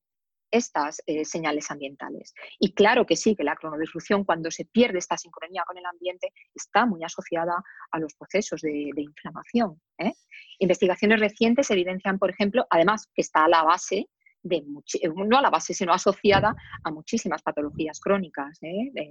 estas 0.52 1.02
eh, 1.06 1.25
señales 1.25 1.71
ambientales. 1.71 2.35
Y 2.61 2.75
claro 2.75 3.06
que 3.06 3.16
sí, 3.16 3.35
que 3.35 3.42
la 3.42 3.56
cronodisrupción, 3.56 4.25
cuando 4.25 4.50
se 4.50 4.66
pierde 4.66 4.99
esta 4.99 5.16
sincronía 5.16 5.64
con 5.66 5.78
el 5.78 5.87
ambiente, 5.87 6.32
está 6.54 6.87
muy 6.87 7.02
asociada 7.02 7.54
a 7.90 7.99
los 7.99 8.14
procesos 8.14 8.61
de, 8.61 8.92
inflamación. 8.97 9.80
¿eh? 9.99 10.12
Investigaciones 10.59 11.18
recientes 11.18 11.71
evidencian, 11.71 12.18
por 12.18 12.30
ejemplo, 12.30 12.66
además 12.71 13.09
que 13.14 13.23
está 13.23 13.47
a 13.47 13.49
la 13.49 13.64
base 13.64 14.09
de 14.44 14.56
eh, 14.56 15.09
no 15.14 15.38
a 15.38 15.42
la 15.42 15.50
base, 15.50 15.73
sino 15.73 15.92
asociada 15.92 16.54
a 16.85 16.90
muchísimas 16.90 17.42
patologías 17.42 17.99
crónicas, 18.00 18.61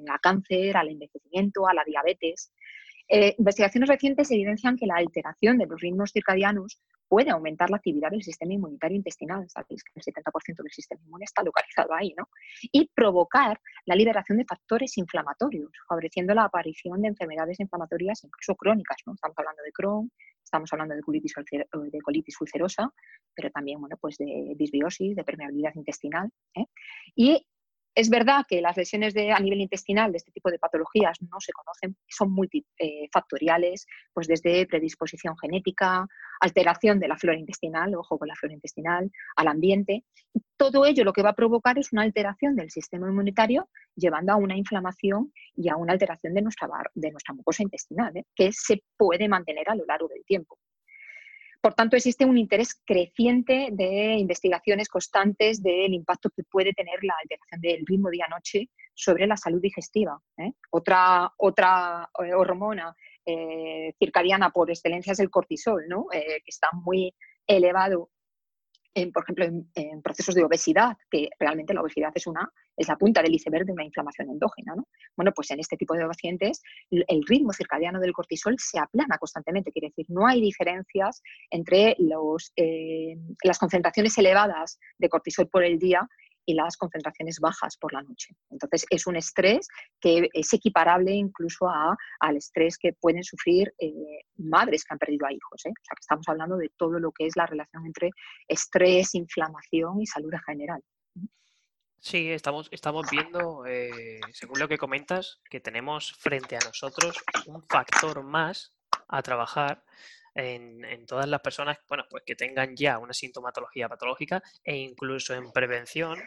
a 0.10 0.19
cáncer, 0.19 0.77
al 0.77 0.89
envejecimiento, 0.89 1.67
a 1.67 1.74
la 1.74 1.83
diabetes. 1.86 2.51
investigaciones 3.38 3.89
recientes 3.89 4.29
evidencian 4.29 4.77
que 4.77 4.86
la 4.86 4.95
alteración 4.95 5.57
de 5.57 5.65
los 5.65 5.81
ritmos 5.81 6.12
circadianos 6.12 6.81
puede 7.12 7.30
aumentar 7.30 7.70
la 7.70 7.75
actividad 7.75 8.10
del 8.10 8.24
sistema 8.24 8.53
inmunitario 8.53 8.96
intestinal, 8.96 9.46
sabéis 9.50 9.84
que 9.84 9.91
el 9.94 10.01
70% 10.01 10.63
del 10.63 10.72
sistema 10.72 11.01
inmune 11.03 11.25
está 11.25 11.44
localizado 11.44 11.94
ahí, 11.94 12.13
¿no? 12.18 12.30
Y 12.72 12.89
provocar 12.96 13.60
la 13.86 13.96
liberación 13.96 14.38
de 14.38 14.46
factores 14.46 14.98
inflamatorios, 14.98 15.70
favoreciendo 15.89 16.34
la 16.34 16.46
aparición 16.46 17.01
de 17.01 17.10
enfermedades 17.10 17.60
inflamatorias 17.60 18.24
incluso 18.24 18.56
crónicas, 18.56 18.96
¿no? 19.06 19.13
Estamos 19.15 19.38
hablando 19.38 19.62
de 19.62 19.72
Crohn, 19.74 20.10
estamos 20.41 20.72
hablando 20.72 20.96
de 20.96 21.01
colitis, 21.01 21.34
de 21.36 22.00
colitis 22.01 22.39
ulcerosa, 22.39 22.89
pero 23.36 23.50
también, 23.51 23.82
bueno, 23.82 23.98
pues 24.00 24.18
de 24.18 24.53
disbiosis, 24.56 25.13
de 25.13 25.24
permeabilidad 25.25 25.74
intestinal. 25.75 26.30
¿eh? 26.56 26.65
Y 27.13 27.46
es 27.93 28.10
verdad 28.10 28.45
que 28.48 28.62
las 28.62 28.77
lesiones 28.77 29.13
de, 29.13 29.31
a 29.31 29.39
nivel 29.39 29.62
intestinal 29.62 30.12
de 30.12 30.17
este 30.17 30.31
tipo 30.31 30.50
de 30.50 30.60
patologías 30.60 31.21
no 31.21 31.39
se 31.39 31.51
conocen, 31.51 31.98
son 32.07 32.31
multifactoriales, 32.31 33.86
pues 34.13 34.27
desde 34.27 34.65
predisposición 34.65 35.38
genética, 35.38 36.07
alteración 36.39 37.00
de 37.00 37.07
la 37.07 37.17
flora 37.17 37.38
intestinal, 37.38 37.93
ojo 37.95 38.17
con 38.17 38.27
la 38.27 38.36
flora 38.36 38.53
intestinal, 38.53 39.12
al 39.36 39.48
ambiente. 39.48 40.05
Todo 40.55 40.86
ello 40.86 41.03
lo 41.03 41.12
que 41.12 41.24
va 41.24 41.31
a 41.31 41.36
provocar 41.36 41.77
es 41.79 41.91
una 41.91 42.03
alteración 42.03 42.55
del 42.55 42.69
sistema 42.69 43.10
inmunitario, 43.10 43.67
llevando 43.95 44.31
a 44.31 44.38
una 44.38 44.55
inflamación 44.55 45.33
y 45.55 45.69
a 45.69 45.75
una 45.75 45.93
alteración 45.93 46.33
de 46.33 46.43
nuestra, 46.43 46.69
de 46.93 47.12
nuestra 47.12 47.33
mucosa 47.33 47.63
intestinal, 47.63 48.15
¿eh? 48.15 48.25
que 48.36 48.51
se 48.53 48.83
puede 48.95 49.27
mantener 49.27 49.69
a 49.69 49.75
lo 49.75 49.86
largo 49.86 50.07
del 50.07 50.24
tiempo. 50.24 50.57
Por 51.62 51.75
tanto, 51.75 51.96
existe 51.96 52.25
un 52.25 52.39
interés 52.39 52.82
creciente 52.84 53.70
de 53.72 54.15
investigaciones 54.15 54.89
constantes 54.89 55.62
del 55.62 55.94
impacto 55.94 56.32
que 56.36 56.44
puede 56.44 56.74
tener 56.74 57.03
la 57.03 57.13
alteración 57.22 57.62
del 57.62 57.86
ritmo 57.86 58.10
día-noche 58.10 58.70
sobre 58.96 59.27
la 59.27 59.38
salud 59.38 59.62
digestiva. 59.62 60.20
¿eh? 60.38 60.53
Otra, 60.72 61.32
otra 61.38 62.10
eh, 62.25 62.34
hormona 62.34 62.96
eh, 63.24 63.94
circadiana 64.00 64.50
por 64.50 64.72
excelencia 64.72 65.13
es 65.13 65.20
el 65.20 65.30
cortisol, 65.30 65.88
¿no? 65.88 66.08
que 66.12 66.41
está 66.48 66.70
muy 66.74 67.13
elevado 67.46 68.10
por 69.13 69.24
ejemplo, 69.24 69.45
en, 69.45 70.01
procesos 70.01 70.36
de 70.36 70.43
obesidad, 70.43 70.98
que 71.10 71.29
realmente 71.39 71.74
la 71.74 71.81
obesidad 71.81 72.12
es, 72.13 72.27
una, 72.27 72.51
es 72.75 72.88
la 72.88 72.98
punta 72.98 73.21
del 73.21 73.33
iceberg 73.33 73.65
de 73.65 73.74
una 73.74 73.86
inflamación 73.86 74.29
endógena. 74.29 74.75
¿no? 74.75 74.88
Bueno, 75.15 75.31
pues 75.36 75.51
en 75.51 75.60
este 75.60 75.77
tipo 75.77 75.93
de 75.95 76.05
pacientes 76.05 76.62
el 76.89 77.24
ritmo 77.27 77.53
circadiano 77.53 78.00
del 78.00 78.13
cortisol 78.13 78.55
se 78.60 78.79
aplana 78.79 79.17
constantemente, 79.17 79.71
quiere 79.71 79.89
decir, 79.89 80.05
no 80.10 80.27
hay 80.27 80.41
diferencias 80.41 81.21
entre 81.50 81.95
los, 82.00 82.51
eh, 82.55 83.15
las 83.43 83.60
concentraciones 83.60 84.17
elevadas 84.17 84.79
de 84.98 85.10
cortisol 85.10 85.48
por 85.48 85.63
el 85.63 85.79
día 85.79 86.07
y 86.45 86.53
las 86.53 86.77
concentraciones 86.77 87.39
bajas 87.39 87.77
por 87.77 87.93
la 87.93 88.01
noche. 88.01 88.36
Entonces, 88.50 88.86
es 88.89 89.07
un 89.07 89.15
estrés 89.15 89.67
que 90.00 90.29
es 90.33 90.53
equiparable 90.53 91.12
incluso 91.12 91.67
a, 91.69 91.95
al 92.19 92.38
estrés 92.38 92.77
que 92.77 92.93
pueden 92.93 93.24
sufrir 93.24 93.74
eh, 93.79 94.25
madres 94.38 94.83
que 94.83 94.93
han 94.93 95.00
perdido 95.00 95.27
a 95.27 95.33
hijos. 95.33 95.65
¿eh? 95.65 95.69
O 95.69 95.83
sea, 95.83 95.95
que 95.95 96.01
estamos 96.01 96.27
hablando 96.27 96.57
de 96.57 96.71
todo 96.77 97.00
lo 97.00 97.12
que 97.12 97.27
es 97.27 97.36
la 97.36 97.45
relación 97.45 97.86
entre 97.86 98.12
estrés, 98.48 99.15
inflamación 99.15 100.01
y 100.01 100.07
salud 100.07 100.33
en 100.33 100.41
general. 100.41 100.83
Sí, 102.00 102.31
estamos, 102.31 102.67
estamos 102.71 103.07
viendo, 103.12 103.63
eh, 103.67 104.19
según 104.33 104.60
lo 104.60 104.67
que 104.67 104.79
comentas, 104.79 105.39
que 105.48 105.60
tenemos 105.60 106.13
frente 106.13 106.55
a 106.55 106.60
nosotros 106.65 107.15
un 107.45 107.62
factor 107.62 108.24
más 108.24 108.74
a 109.07 109.21
trabajar 109.21 109.83
en, 110.36 111.06
todas 111.06 111.28
las 111.28 111.42
personas 111.42 111.78
bueno, 111.88 112.06
pues 112.10 112.24
que 112.26 112.36
tengan 112.36 112.76
ya 112.76 112.98
una 112.98 113.14
sintomatología 113.14 113.90
patológica 113.90 114.42
e 114.64 114.76
incluso 114.78 115.34
en 115.34 115.52
prevención. 115.52 116.20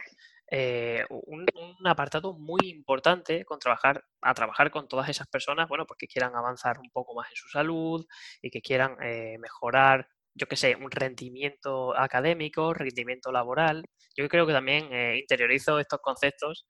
Eh, 0.51 1.03
un, 1.09 1.47
apartado 1.85 2.33
muy 2.33 2.59
importante 2.69 3.43
con 3.45 3.57
trabajar, 3.57 4.03
a 4.21 4.33
trabajar 4.35 4.69
con 4.69 4.87
todas 4.87 5.09
esas 5.09 5.27
personas 5.27 5.67
bueno, 5.67 5.87
pues 5.87 5.97
que 5.97 6.07
quieran 6.07 6.35
avanzar 6.35 6.77
un 6.79 6.91
poco 6.91 7.15
más 7.15 7.29
en 7.31 7.35
su 7.35 7.49
salud 7.49 8.05
y 8.41 8.51
que 8.51 8.61
quieran 8.61 8.95
eh, 9.01 9.37
mejorar 9.39 10.07
yo 10.37 10.47
qué 10.47 10.57
sé, 10.57 10.75
un 10.75 10.91
rendimiento 10.91 11.97
académico, 11.97 12.73
rendimiento 12.73 13.31
laboral. 13.31 13.85
Yo 14.17 14.27
creo 14.27 14.45
que 14.45 14.51
también 14.51 14.91
eh, 14.91 15.17
interiorizo 15.17 15.79
estos 15.79 16.01
conceptos 16.01 16.65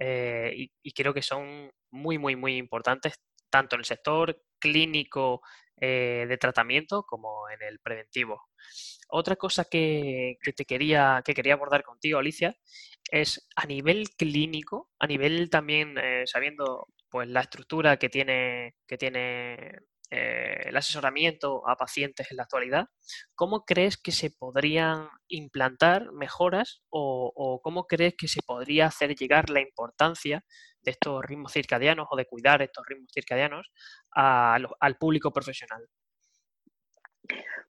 y, 0.00 0.72
y, 0.82 0.92
creo 0.92 1.12
que 1.12 1.20
son 1.20 1.70
muy, 1.90 2.16
muy, 2.16 2.34
muy 2.34 2.56
importantes 2.56 3.20
tanto 3.50 3.76
en 3.76 3.80
el 3.80 3.84
sector 3.84 4.40
clínico 4.58 5.42
eh, 5.80 6.26
de 6.28 6.38
tratamiento 6.38 7.04
como 7.04 7.48
en 7.50 7.62
el 7.62 7.78
preventivo. 7.80 8.42
Otra 9.08 9.36
cosa 9.36 9.64
que, 9.64 10.36
te 10.56 10.64
quería, 10.64 11.22
que 11.24 11.34
quería 11.34 11.54
abordar 11.54 11.82
contigo, 11.82 12.18
Alicia, 12.18 12.54
es 13.10 13.48
a 13.56 13.66
nivel 13.66 14.10
clínico, 14.10 14.90
a 14.98 15.06
nivel 15.06 15.50
también 15.50 15.96
eh, 15.98 16.24
sabiendo 16.26 16.86
pues 17.08 17.28
la 17.28 17.40
estructura 17.40 17.96
que 17.96 18.08
tiene, 18.08 18.76
que 18.86 18.96
tiene 18.98 19.80
eh, 20.10 20.62
el 20.66 20.76
asesoramiento 20.76 21.68
a 21.68 21.76
pacientes 21.76 22.30
en 22.30 22.38
la 22.38 22.42
actualidad, 22.42 22.86
¿cómo 23.36 23.64
crees 23.64 23.96
que 23.96 24.10
se 24.10 24.30
podrían 24.30 25.08
implantar 25.28 26.10
mejoras 26.12 26.82
o, 26.88 27.60
cómo 27.62 27.84
crees 27.86 28.14
que 28.18 28.26
se 28.26 28.42
podría 28.42 28.86
hacer 28.86 29.14
llegar 29.14 29.50
la 29.50 29.60
importancia 29.60 30.44
de 30.80 30.90
estos 30.90 31.24
ritmos 31.24 31.52
circadianos 31.52 32.08
o 32.10 32.16
de 32.16 32.26
cuidar 32.26 32.60
estos 32.60 32.84
ritmos 32.88 33.12
circadianos 33.14 33.70
al 34.10 34.96
público 34.98 35.32
profesional? 35.32 35.86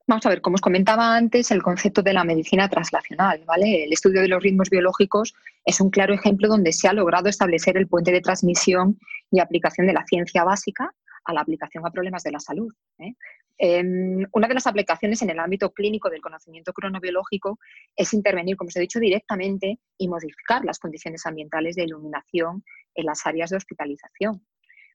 Vamos 0.08 0.26
a 0.26 0.30
ver, 0.30 0.40
como 0.40 0.54
os 0.54 0.60
comentaba 0.60 1.14
antes, 1.14 1.52
el 1.52 1.62
concepto 1.62 2.02
de 2.02 2.12
la 2.12 2.24
medicina 2.24 2.68
translacional, 2.68 3.44
¿vale? 3.46 3.84
El 3.84 3.92
estudio 3.92 4.20
de 4.20 4.28
los 4.28 4.42
ritmos 4.42 4.68
biológicos 4.68 5.32
es 5.64 5.80
un 5.80 5.90
claro 5.90 6.12
ejemplo 6.12 6.48
donde 6.48 6.72
se 6.72 6.88
ha 6.88 6.92
logrado 6.92 7.28
establecer 7.28 7.76
el 7.76 7.86
puente 7.86 8.10
de 8.10 8.20
transmisión 8.20 8.98
y 9.30 9.38
aplicación 9.38 9.86
de 9.86 9.92
la 9.92 10.04
ciencia 10.04 10.42
básica 10.42 10.92
a 11.24 11.32
la 11.32 11.40
aplicación 11.40 11.86
a 11.86 11.90
problemas 11.90 12.22
de 12.22 12.32
la 12.32 12.40
salud. 12.40 12.72
¿eh? 12.98 13.14
Em, 13.58 14.26
una 14.32 14.48
de 14.48 14.54
las 14.54 14.66
aplicaciones 14.66 15.22
en 15.22 15.30
el 15.30 15.38
ámbito 15.38 15.72
clínico 15.72 16.10
del 16.10 16.20
conocimiento 16.20 16.72
cronobiológico 16.72 17.58
es 17.94 18.12
intervenir, 18.12 18.56
como 18.56 18.68
os 18.68 18.76
he 18.76 18.80
dicho, 18.80 18.98
directamente 18.98 19.78
y 19.98 20.08
modificar 20.08 20.64
las 20.64 20.78
condiciones 20.78 21.24
ambientales 21.26 21.76
de 21.76 21.84
iluminación 21.84 22.64
en 22.94 23.06
las 23.06 23.24
áreas 23.26 23.50
de 23.50 23.56
hospitalización. 23.56 24.44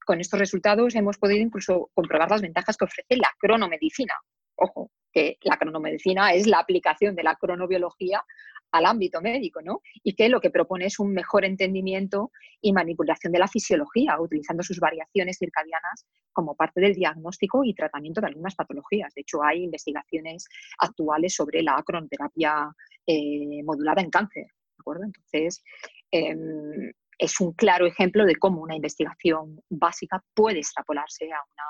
Con 0.05 0.21
estos 0.21 0.39
resultados 0.39 0.95
hemos 0.95 1.17
podido 1.17 1.41
incluso 1.41 1.91
comprobar 1.93 2.29
las 2.29 2.41
ventajas 2.41 2.77
que 2.77 2.85
ofrece 2.85 3.17
la 3.17 3.29
cronomedicina. 3.39 4.13
Ojo, 4.55 4.91
que 5.11 5.37
la 5.41 5.57
cronomedicina 5.57 6.33
es 6.33 6.47
la 6.47 6.59
aplicación 6.59 7.15
de 7.15 7.23
la 7.23 7.35
cronobiología 7.35 8.23
al 8.71 8.85
ámbito 8.85 9.21
médico, 9.21 9.61
¿no? 9.61 9.81
Y 10.03 10.15
que 10.15 10.29
lo 10.29 10.39
que 10.39 10.49
propone 10.49 10.85
es 10.85 10.99
un 10.99 11.13
mejor 11.13 11.45
entendimiento 11.45 12.31
y 12.61 12.73
manipulación 12.73 13.31
de 13.31 13.39
la 13.39 13.47
fisiología, 13.47 14.19
utilizando 14.19 14.63
sus 14.63 14.79
variaciones 14.79 15.37
circadianas 15.37 16.05
como 16.33 16.55
parte 16.55 16.81
del 16.81 16.93
diagnóstico 16.93 17.63
y 17.63 17.73
tratamiento 17.73 18.21
de 18.21 18.27
algunas 18.27 18.55
patologías. 18.55 19.13
De 19.13 19.21
hecho, 19.21 19.43
hay 19.43 19.63
investigaciones 19.63 20.45
actuales 20.79 21.33
sobre 21.33 21.63
la 21.63 21.81
cronoterapia 21.83 22.69
eh, 23.05 23.63
modulada 23.63 24.01
en 24.01 24.09
cáncer. 24.09 24.47
Entonces, 24.95 25.63
em, 26.11 26.91
es 27.17 27.41
un 27.41 27.53
claro 27.53 27.85
ejemplo 27.85 28.25
de 28.25 28.35
cómo 28.35 28.61
una 28.61 28.75
investigación 28.75 29.59
básica 29.69 30.23
puede 30.33 30.59
extrapolarse 30.59 31.25
a 31.25 31.39
una, 31.51 31.65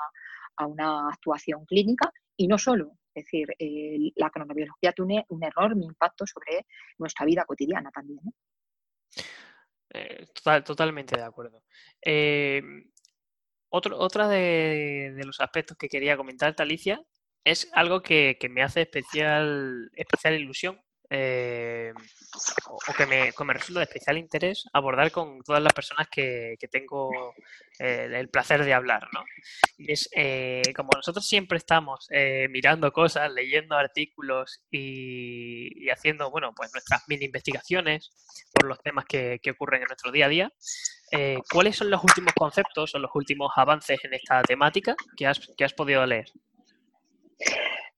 a 0.56 0.66
una 0.66 1.08
actuación 1.08 1.64
clínica 1.64 2.12
y 2.38 2.46
no 2.46 2.56
solo, 2.56 2.92
es 3.12 3.24
decir, 3.24 3.48
la 4.14 4.30
cronobiología 4.30 4.92
tiene 4.92 5.26
un 5.28 5.42
enorme 5.42 5.84
impacto 5.84 6.24
sobre 6.24 6.66
nuestra 6.96 7.26
vida 7.26 7.44
cotidiana 7.44 7.90
también. 7.90 8.20
Eh, 9.90 10.26
total, 10.32 10.62
totalmente 10.62 11.16
de 11.16 11.24
acuerdo. 11.24 11.64
Eh, 12.00 12.62
otro, 13.70 13.98
otra 13.98 14.28
de, 14.28 15.20
los 15.24 15.40
aspectos 15.40 15.76
que 15.76 15.88
quería 15.88 16.16
comentar, 16.16 16.54
Alicia, 16.58 17.02
es 17.44 17.68
algo 17.72 18.02
que, 18.02 18.38
me 18.48 18.62
hace 18.62 18.82
especial, 18.82 19.90
especial 19.94 20.34
ilusión 20.34 20.80
eh, 21.10 21.92
o, 22.66 22.92
que 22.92 23.06
me, 23.06 23.54
resulta 23.54 23.80
de 23.80 23.84
especial 23.84 24.18
interés 24.18 24.66
abordar 24.72 25.10
con 25.10 25.40
todas 25.42 25.62
las 25.62 25.72
personas 25.72 26.08
que, 26.08 26.56
tengo 26.70 27.34
eh, 27.78 28.10
el 28.12 28.28
placer 28.28 28.64
de 28.64 28.74
hablar, 28.74 29.08
¿no? 29.14 29.24
Y 29.78 29.92
es, 29.92 30.08
eh, 30.14 30.62
como 30.76 30.90
nosotros 30.94 31.26
siempre 31.26 31.58
estamos 31.58 32.08
mirando 32.50 32.92
cosas, 32.92 33.32
leyendo 33.32 33.76
artículos 33.76 34.62
y, 34.70 35.88
haciendo, 35.88 36.30
bueno, 36.30 36.52
pues 36.54 36.70
nuestras 36.72 37.02
mini 37.08 37.24
investigaciones 37.24 38.10
por 38.52 38.66
los 38.66 38.80
temas 38.82 39.04
que, 39.06 39.40
ocurren 39.50 39.82
en 39.82 39.88
nuestro 39.88 40.12
día 40.12 40.26
a 40.26 40.28
día, 40.28 40.52
¿cuáles 41.50 41.76
son 41.76 41.90
los 41.90 42.04
últimos 42.04 42.34
conceptos 42.34 42.94
o 42.94 42.98
los 42.98 43.10
últimos 43.14 43.52
avances 43.56 43.98
en 44.04 44.14
esta 44.14 44.42
temática 44.42 44.94
que 45.16 45.26
has, 45.26 45.40
que 45.56 45.64
has 45.64 45.72
podido 45.72 46.04
leer? 46.04 46.26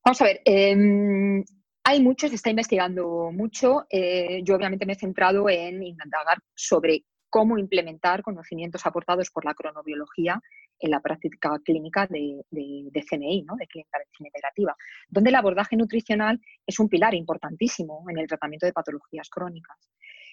Vamos 0.04 0.20
a 0.22 0.24
ver, 0.24 0.40
em, 0.44 1.44
hay 1.84 2.00
muchos, 2.00 2.30
se 2.30 2.36
está 2.36 2.50
investigando 2.50 3.30
mucho. 3.32 3.86
Eh, 3.90 4.42
yo 4.44 4.54
obviamente 4.54 4.86
me 4.86 4.92
he 4.92 4.96
centrado 4.96 5.48
en 5.48 5.82
indagar 5.82 6.38
sobre 6.54 7.04
cómo 7.30 7.58
implementar 7.58 8.22
conocimientos 8.22 8.84
aportados 8.86 9.30
por 9.30 9.44
la 9.44 9.54
cronobiología 9.54 10.40
en 10.80 10.90
la 10.90 11.00
práctica 11.00 11.58
clínica 11.64 12.06
de, 12.06 12.42
CNI, 12.50 13.42
¿no? 13.42 13.54
de 13.56 13.66
clínica 13.66 13.98
integrativa, 14.18 14.74
donde 15.08 15.30
el 15.30 15.36
abordaje 15.36 15.76
nutricional 15.76 16.40
es 16.66 16.78
un 16.80 16.88
pilar 16.88 17.14
importantísimo 17.14 18.04
en 18.08 18.18
el 18.18 18.26
tratamiento 18.26 18.66
de 18.66 18.72
patologías 18.72 19.28
crónicas. 19.28 19.76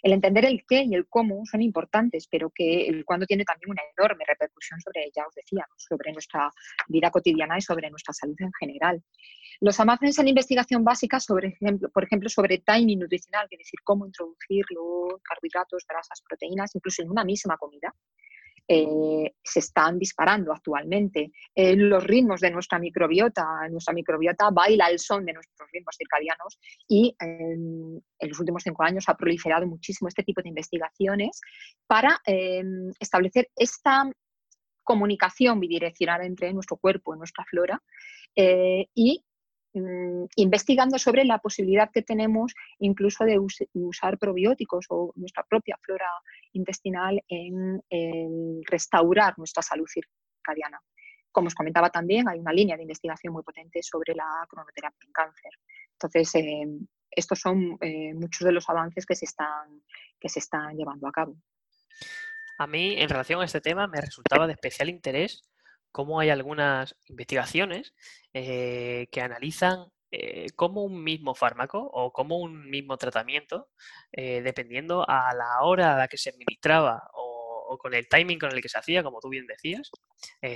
El 0.03 0.13
entender 0.13 0.45
el 0.45 0.63
qué 0.67 0.83
y 0.83 0.93
el 0.93 1.07
cómo 1.07 1.43
son 1.45 1.61
importantes, 1.61 2.27
pero 2.29 2.49
que 2.49 2.87
el 2.87 3.05
cuándo 3.05 3.25
tiene 3.25 3.43
también 3.43 3.71
una 3.71 3.81
enorme 3.97 4.23
repercusión 4.27 4.79
sobre, 4.81 5.09
ya 5.15 5.25
os 5.27 5.33
decía, 5.35 5.65
sobre 5.75 6.11
nuestra 6.13 6.51
vida 6.87 7.11
cotidiana 7.11 7.57
y 7.57 7.61
sobre 7.61 7.89
nuestra 7.89 8.13
salud 8.13 8.35
en 8.39 8.51
general. 8.59 9.03
Los 9.59 9.79
avances 9.79 10.19
en 10.19 10.27
investigación 10.27 10.83
básica, 10.83 11.19
sobre 11.19 11.49
ejemplo, 11.49 11.89
por 11.89 12.03
ejemplo, 12.03 12.29
sobre 12.29 12.59
timing 12.59 12.99
nutricional, 12.99 13.47
es 13.49 13.57
decir, 13.57 13.79
cómo 13.83 14.05
introducir 14.05 14.65
los 14.69 15.21
carbohidratos, 15.23 15.85
grasas, 15.87 16.21
proteínas, 16.21 16.75
incluso 16.75 17.01
en 17.01 17.09
una 17.09 17.23
misma 17.23 17.57
comida, 17.57 17.93
eh, 18.69 19.33
se 19.43 19.59
están 19.59 19.97
disparando 19.97 20.51
actualmente. 20.51 21.31
Eh, 21.55 21.75
los 21.75 22.03
ritmos 22.03 22.41
de 22.41 22.51
nuestra 22.51 22.79
microbiota, 22.79 23.45
nuestra 23.69 23.93
microbiota 23.93 24.49
baila 24.51 24.85
al 24.85 24.99
son 24.99 25.25
de 25.25 25.33
nuestros 25.33 25.69
ritmos 25.71 25.95
circadianos 25.97 26.59
y 26.87 27.15
en 27.19 28.01
los 28.21 28.39
últimos 28.39 28.63
cinco 28.63 28.83
años 28.83 29.07
ha 29.07 29.15
proliferado 29.15 29.65
muchísimo 29.67 30.09
este 30.09 30.23
tipo 30.23 30.41
de 30.41 30.49
investigaciones 30.49 31.39
para 31.87 32.19
eh, 32.25 32.63
establecer 32.99 33.49
esta 33.55 34.09
comunicación 34.83 35.59
bidireccional 35.59 36.25
entre 36.25 36.53
nuestro 36.53 36.77
cuerpo 36.77 37.15
y 37.15 37.17
nuestra 37.17 37.45
flora 37.45 37.81
y 38.35 39.25
Mm, 39.73 40.25
investigando 40.37 40.97
sobre 40.97 41.25
la 41.25 41.39
posibilidad 41.39 41.91
que 41.91 42.01
tenemos 42.01 42.53
incluso 42.79 43.25
de 43.25 43.37
usar 43.73 44.17
probióticos 44.17 44.85
o 44.89 45.11
nuestra 45.15 45.43
propia 45.43 45.77
flora 45.81 46.09
intestinal 46.53 47.21
en, 47.27 47.81
restaurar 48.65 49.37
nuestra 49.37 49.61
salud 49.61 49.85
circadiana. 49.87 50.79
Como 51.31 51.47
os 51.47 51.55
comentaba 51.55 51.89
también, 51.89 52.27
hay 52.29 52.39
una 52.39 52.53
línea 52.53 52.77
de 52.77 52.83
investigación 52.83 53.33
muy 53.33 53.43
potente 53.43 53.83
sobre 53.83 54.15
la 54.15 54.47
cronoterapia 54.49 55.05
en 55.05 55.11
cáncer. 55.11 55.51
Entonces, 55.93 56.35
eh, 56.35 56.65
estos 57.11 57.39
son 57.39 57.77
eh, 57.81 58.13
muchos 58.13 58.45
de 58.45 58.53
los 58.53 58.67
avances 58.69 59.05
que 59.05 59.15
se, 59.15 59.25
están, 59.25 59.83
que 60.19 60.29
se 60.29 60.39
están 60.39 60.75
llevando 60.75 61.07
a 61.07 61.11
cabo. 61.11 61.35
A 62.57 62.65
mí, 62.65 62.95
en 62.97 63.09
relación 63.09 63.41
a 63.41 63.45
este 63.45 63.61
tema, 63.61 63.85
me 63.87 64.01
resultaba 64.01 64.47
de 64.47 64.53
especial 64.53 64.89
interés 64.89 65.43
cómo 65.97 66.19
hay 66.19 66.29
algunas 66.29 66.95
investigaciones 67.07 67.95
eh, 68.31 69.07
que 69.11 69.19
analizan 69.19 69.85
eh, 70.11 70.45
cómo 70.55 70.83
un 70.83 71.03
mismo 71.03 71.33
fármaco 71.33 71.79
o 71.79 72.13
cómo 72.13 72.37
un 72.37 72.69
mismo 72.69 72.97
tratamiento, 72.97 73.69
eh, 74.11 74.43
dependiendo 74.43 75.03
a 75.09 75.33
la 75.33 75.63
hora 75.63 75.95
a 75.95 75.97
la 75.97 76.07
que 76.07 76.19
se 76.19 76.29
administraba 76.29 77.01
o, 77.15 77.79
con 77.79 77.95
el 77.95 78.07
timing 78.07 78.37
con 78.37 78.51
el 78.51 78.61
que 78.61 78.69
se 78.69 78.77
hacía, 78.77 79.01
como 79.03 79.19
tú 79.19 79.29
bien 79.29 79.45
decías, 79.45 79.91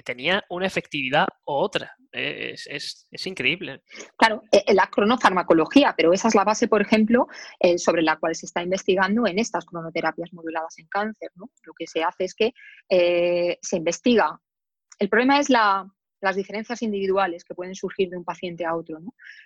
tenía 0.06 0.44
una 0.50 0.66
efectividad 0.66 1.28
u 1.46 1.52
otra. 1.52 1.94
Es, 2.12 2.68
es, 2.68 3.28
increíble. 3.28 3.82
Claro, 4.18 4.44
la 4.68 4.88
cronofarmacología, 4.88 5.94
pero 5.98 6.14
esa 6.14 6.30
es 6.30 6.36
la 6.36 6.46
base, 6.46 6.70
por 6.70 6.82
ejemplo, 6.82 7.28
sobre 7.76 8.02
la 8.02 8.16
cual 8.16 8.34
se 8.34 8.46
está 8.46 8.64
investigando 8.64 9.28
en 9.28 9.40
estas 9.40 9.66
cronoterapias 9.66 10.32
moduladas 10.32 10.80
en 10.80 10.88
cáncer. 10.88 11.32
Lo 11.36 11.74
que 11.78 11.86
se 11.86 12.02
hace 12.02 12.24
es 12.24 12.34
que 12.34 12.54
se 13.62 13.76
investiga 13.76 14.40
el 15.02 15.10
problema 15.10 15.40
es 15.40 15.50
las 15.50 16.36
diferencias 16.36 16.84
individuales 16.84 17.44
que 17.44 17.56
pueden 17.56 17.74
surgir 17.74 18.12
de 18.12 18.18
un 18.18 18.24
paciente 18.24 18.66
a 18.66 18.76
otro, 18.76 19.00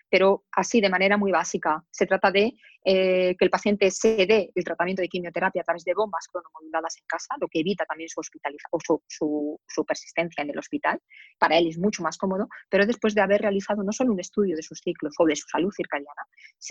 pero 0.10 0.44
así 0.52 0.82
de 0.82 0.90
manera 0.90 1.16
muy 1.16 1.32
básica. 1.32 1.82
Se 1.90 2.06
trata 2.06 2.30
de 2.30 2.56
eh, 2.84 3.38
que 3.40 3.46
el 3.46 3.50
paciente 3.50 3.90
se 3.90 4.26
dé 4.26 4.52
el 4.54 4.64
tratamiento 4.66 5.02
de 5.02 5.08
quimioterapia 5.08 5.62
a 5.62 5.64
través 5.64 5.86
de 5.86 5.94
bombas 5.94 6.28
cronomoduladas 6.28 6.98
en 6.98 7.06
casa, 7.08 7.36
lo 7.40 7.48
que 7.48 7.62
evita 7.62 7.86
también 7.86 8.10
su, 8.10 8.20
o 8.20 8.80
su, 9.08 9.86
persistencia 9.86 10.42
en 10.42 10.50
el 10.50 10.60
hospital. 10.60 11.00
Para 11.40 11.58
él 11.58 11.68
es 11.70 11.78
mucho 11.78 12.04
más 12.04 12.18
cómodo, 12.18 12.50
pero 12.70 12.86
después 12.86 13.16
de 13.16 13.22
haber 13.22 13.40
realizado 13.40 13.82
no 13.82 13.94
solo 13.94 14.12
un 14.12 14.20
estudio 14.20 14.58
de 14.58 14.62
sus 14.62 14.80
ciclos 14.80 15.16
o 15.18 15.26
de 15.26 15.38
su 15.38 15.48
salud 15.48 15.72
circadiana, 15.74 16.24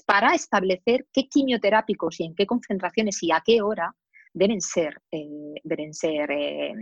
para 0.05 0.35
establecer 0.35 1.07
qué 1.11 1.27
quimioterápicos 1.27 2.21
y 2.21 2.27
en 2.27 2.35
qué 2.35 2.45
concentraciones 2.45 3.23
y 3.23 3.33
a 3.33 3.43
qué 3.43 3.63
hora 3.63 3.97
deben 4.35 4.61
ser, 4.61 5.01
eh, 5.11 5.55
deben 5.63 5.95
ser 5.95 6.31
eh, 6.33 6.75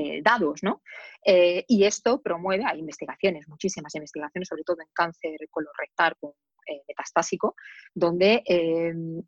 eh, 0.00 0.22
dados, 0.22 0.62
¿no? 0.62 0.80
Eh, 1.26 1.64
y 1.66 1.82
esto 1.82 2.22
promueve, 2.22 2.62
hay 2.64 2.78
investigaciones, 2.78 3.48
muchísimas 3.48 3.92
investigaciones, 3.96 4.46
sobre 4.46 4.62
todo 4.62 4.76
en 4.80 4.86
cáncer 4.92 5.36
colorectal 5.50 6.14
con 6.20 6.30
eh, 6.68 6.82
metastásico, 6.86 7.56
donde 7.92 8.44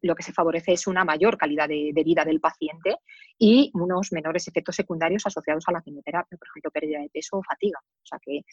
lo 0.00 0.14
que 0.14 0.22
se 0.22 0.32
favorece 0.32 0.72
es 0.74 0.86
una 0.86 1.04
mayor 1.04 1.36
calidad 1.36 1.68
de, 1.68 1.92
vida 2.04 2.24
del 2.24 2.38
paciente 2.38 2.98
y 3.36 3.72
unos 3.74 4.12
menores 4.12 4.46
efectos 4.46 4.76
secundarios 4.76 5.26
asociados 5.26 5.64
a 5.66 5.72
la 5.72 5.82
quimioterapia, 5.82 6.38
por 6.38 6.46
ejemplo, 6.46 6.70
pérdida 6.70 7.00
de 7.00 7.10
peso 7.10 7.38
o 7.38 7.42
fatiga. 7.42 7.80
O 7.82 8.06
sea 8.06 8.20
que 8.24 8.44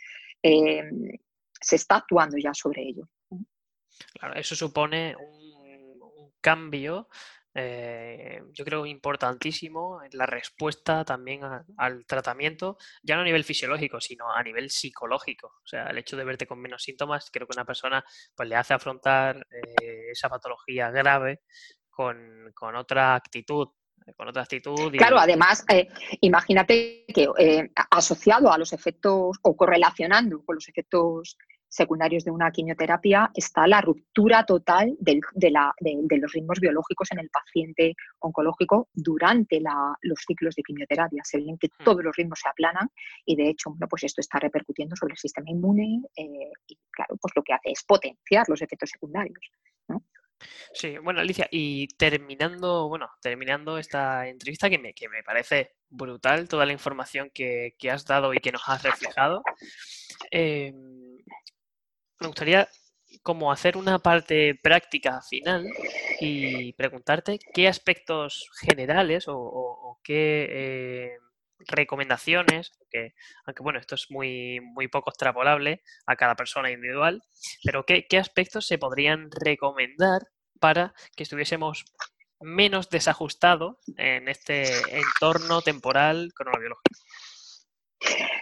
se 1.61 1.75
está 1.75 1.97
actuando 1.97 2.37
ya 2.39 2.51
sobre 2.55 2.81
ello. 2.81 3.07
Claro, 4.13 4.33
eso 4.33 4.55
supone 4.55 5.15
un 5.15 6.33
cambio 6.41 7.09
eh, 7.59 8.43
yo 8.53 8.63
creo 8.63 8.85
importantísimo 8.85 9.99
la 10.11 10.27
respuesta 10.27 11.03
también 11.03 11.41
al 11.77 12.05
tratamiento, 12.05 12.77
ya 13.01 13.15
no 13.15 13.21
a 13.21 13.25
nivel 13.25 13.43
fisiológico, 13.43 13.99
sino 13.99 14.31
a 14.31 14.43
nivel 14.43 14.69
psicológico. 14.69 15.47
O 15.47 15.67
sea, 15.67 15.87
el 15.87 15.97
hecho 15.97 16.15
de 16.15 16.23
verte 16.23 16.45
con 16.45 16.61
menos 16.61 16.83
síntomas, 16.83 17.31
creo 17.31 17.47
que 17.47 17.55
una 17.55 17.65
persona 17.65 18.05
pues, 18.35 18.47
le 18.47 18.55
hace 18.55 18.75
afrontar 18.75 19.47
eh, 19.49 20.11
esa 20.11 20.29
patología 20.29 20.91
grave 20.91 21.41
con, 21.89 22.53
otra 22.75 23.15
actitud. 23.15 23.69
Con 24.15 24.27
otra 24.27 24.43
actitud 24.43 24.91
Claro, 24.95 25.17
además, 25.17 25.65
eh, 25.67 25.87
imagínate 26.21 27.05
que 27.07 27.27
asociado 27.89 28.53
a 28.53 28.57
los 28.59 28.71
efectos 28.71 29.35
o 29.41 29.57
correlacionando 29.57 30.45
con 30.45 30.55
los 30.55 30.69
efectos 30.69 31.37
secundarios 31.69 32.23
de 32.23 32.31
una 32.31 32.51
quimioterapia 32.51 33.31
está 33.33 33.67
la 33.67 33.81
ruptura 33.81 34.45
total 34.45 34.95
de, 34.99 35.19
los 35.51 36.33
ritmos 36.33 36.59
biológicos 36.59 37.11
en 37.11 37.19
el 37.19 37.29
paciente 37.29 37.95
oncológico 38.19 38.89
durante 38.93 39.61
los 40.01 40.19
ciclos 40.25 40.55
de 40.55 40.63
quimioterapia. 40.63 41.21
Se 41.23 41.37
ven 41.37 41.57
que 41.57 41.67
hmm. 41.67 41.83
todos 41.83 42.03
los 42.03 42.15
ritmos 42.15 42.39
se 42.39 42.49
aplanan 42.49 42.89
y 43.25 43.35
de 43.35 43.49
hecho 43.49 43.75
pues 43.89 44.03
esto 44.03 44.21
está 44.21 44.39
repercutiendo 44.39 44.95
sobre 44.95 45.13
el 45.13 45.17
sistema 45.17 45.49
inmune 45.49 46.01
eh, 46.15 46.51
y 46.67 46.77
claro, 46.91 47.17
pues 47.21 47.33
lo 47.35 47.43
que 47.43 47.53
hace 47.53 47.71
es 47.71 47.83
potenciar 47.83 48.47
los 48.47 48.61
efectos 48.61 48.89
secundarios. 48.89 49.39
Sí, 50.73 50.97
bueno, 50.99 51.19
Alicia, 51.19 51.47
y 51.49 51.87
terminando, 51.87 52.87
bueno, 52.87 53.09
terminando 53.21 53.77
esta 53.77 54.27
entrevista 54.27 54.69
que 54.69 54.77
me, 54.77 54.93
que 54.93 55.09
me 55.09 55.23
parece 55.23 55.75
brutal 55.89 56.47
toda 56.47 56.65
la 56.65 56.73
información 56.73 57.31
que, 57.33 57.73
has 57.91 58.05
dado 58.05 58.33
y 58.33 58.37
que 58.37 58.51
nos 58.51 58.61
has 58.67 58.83
reflejado. 58.83 59.41
Eh, 60.31 60.73
me 62.19 62.27
gustaría 62.27 62.67
como 63.23 63.51
hacer 63.51 63.77
una 63.77 63.99
parte 63.99 64.55
práctica 64.61 65.21
final 65.21 65.65
y 66.19 66.73
preguntarte 66.73 67.39
qué 67.53 67.67
aspectos 67.67 68.49
generales 68.61 69.25
o, 69.27 69.99
qué 70.03 70.47
eh, 70.49 71.17
recomendaciones, 71.59 72.71
aunque, 72.79 73.13
aunque, 73.45 73.63
bueno, 73.63 73.79
esto 73.79 73.95
es 73.95 74.07
muy, 74.09 74.59
muy 74.61 74.87
poco 74.87 75.09
extrapolable 75.09 75.83
a 76.05 76.15
cada 76.15 76.35
persona 76.35 76.71
individual, 76.71 77.23
pero 77.63 77.85
qué, 77.85 78.07
qué 78.07 78.17
aspectos 78.17 78.67
se 78.67 78.77
podrían 78.77 79.29
recomendar 79.31 80.27
para 80.59 80.93
que 81.15 81.23
estuviésemos 81.23 81.85
menos 82.39 82.89
desajustados 82.89 83.77
en 83.97 84.27
este 84.27 84.65
entorno 84.97 85.61
temporal 85.61 86.31
cronobiológico. 86.35 86.99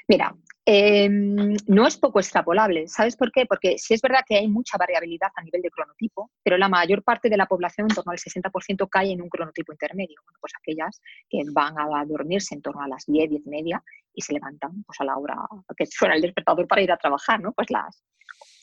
Mira, 0.07 0.35
Em, 0.67 1.55
no 1.67 1.85
es 1.85 1.95
poco 1.95 2.19
extrapolable. 2.19 2.87
¿Sabes 2.87 3.15
por 3.15 3.31
qué? 3.31 3.45
Porque 3.45 3.77
sí 3.77 3.93
es 3.93 4.01
verdad 4.01 4.21
que 4.27 4.35
hay 4.35 4.47
mucha 4.47 4.77
variabilidad 4.79 5.29
a 5.35 5.43
nivel 5.43 5.61
de 5.61 5.69
cronotipo, 5.69 6.31
pero 6.43 6.57
la 6.57 6.67
mayor 6.67 7.03
parte 7.03 7.29
de 7.29 7.37
la 7.37 7.45
población, 7.45 7.87
en 7.87 7.95
torno 7.95 8.11
al 8.11 8.17
60%, 8.17 8.89
cae 8.89 9.11
en 9.11 9.21
un 9.21 9.29
cronotipo 9.29 9.71
intermedio. 9.71 10.19
pues 10.41 10.53
aquellas 10.59 10.99
que 11.29 11.43
van 11.51 11.75
a 11.79 12.03
dormirse 12.05 12.55
en 12.55 12.63
torno 12.63 12.81
a 12.81 12.87
las 12.87 13.05
10, 13.05 13.29
10 13.29 13.45
y 13.45 13.49
media 13.49 13.83
y 14.11 14.21
se 14.21 14.33
levantan 14.33 14.83
pues, 14.83 14.99
a 15.01 15.03
la 15.03 15.17
hora 15.17 15.35
que 15.77 15.85
suena 15.85 16.15
el 16.15 16.21
despertador 16.21 16.67
para 16.67 16.81
ir 16.81 16.91
a 16.91 16.97
trabajar, 16.97 17.39
¿no? 17.41 17.53
Pues 17.53 17.69
las 17.69 18.03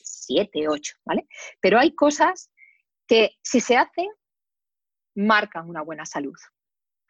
7, 0.03 0.67
8, 0.67 0.95
¿vale? 1.05 1.25
Pero 1.61 1.79
hay 1.79 1.95
cosas 1.95 2.51
que 3.07 3.31
si 3.41 3.61
se 3.61 3.77
hacen, 3.77 4.09
marcan 5.15 5.69
una 5.69 5.81
buena 5.81 6.05
salud. 6.05 6.35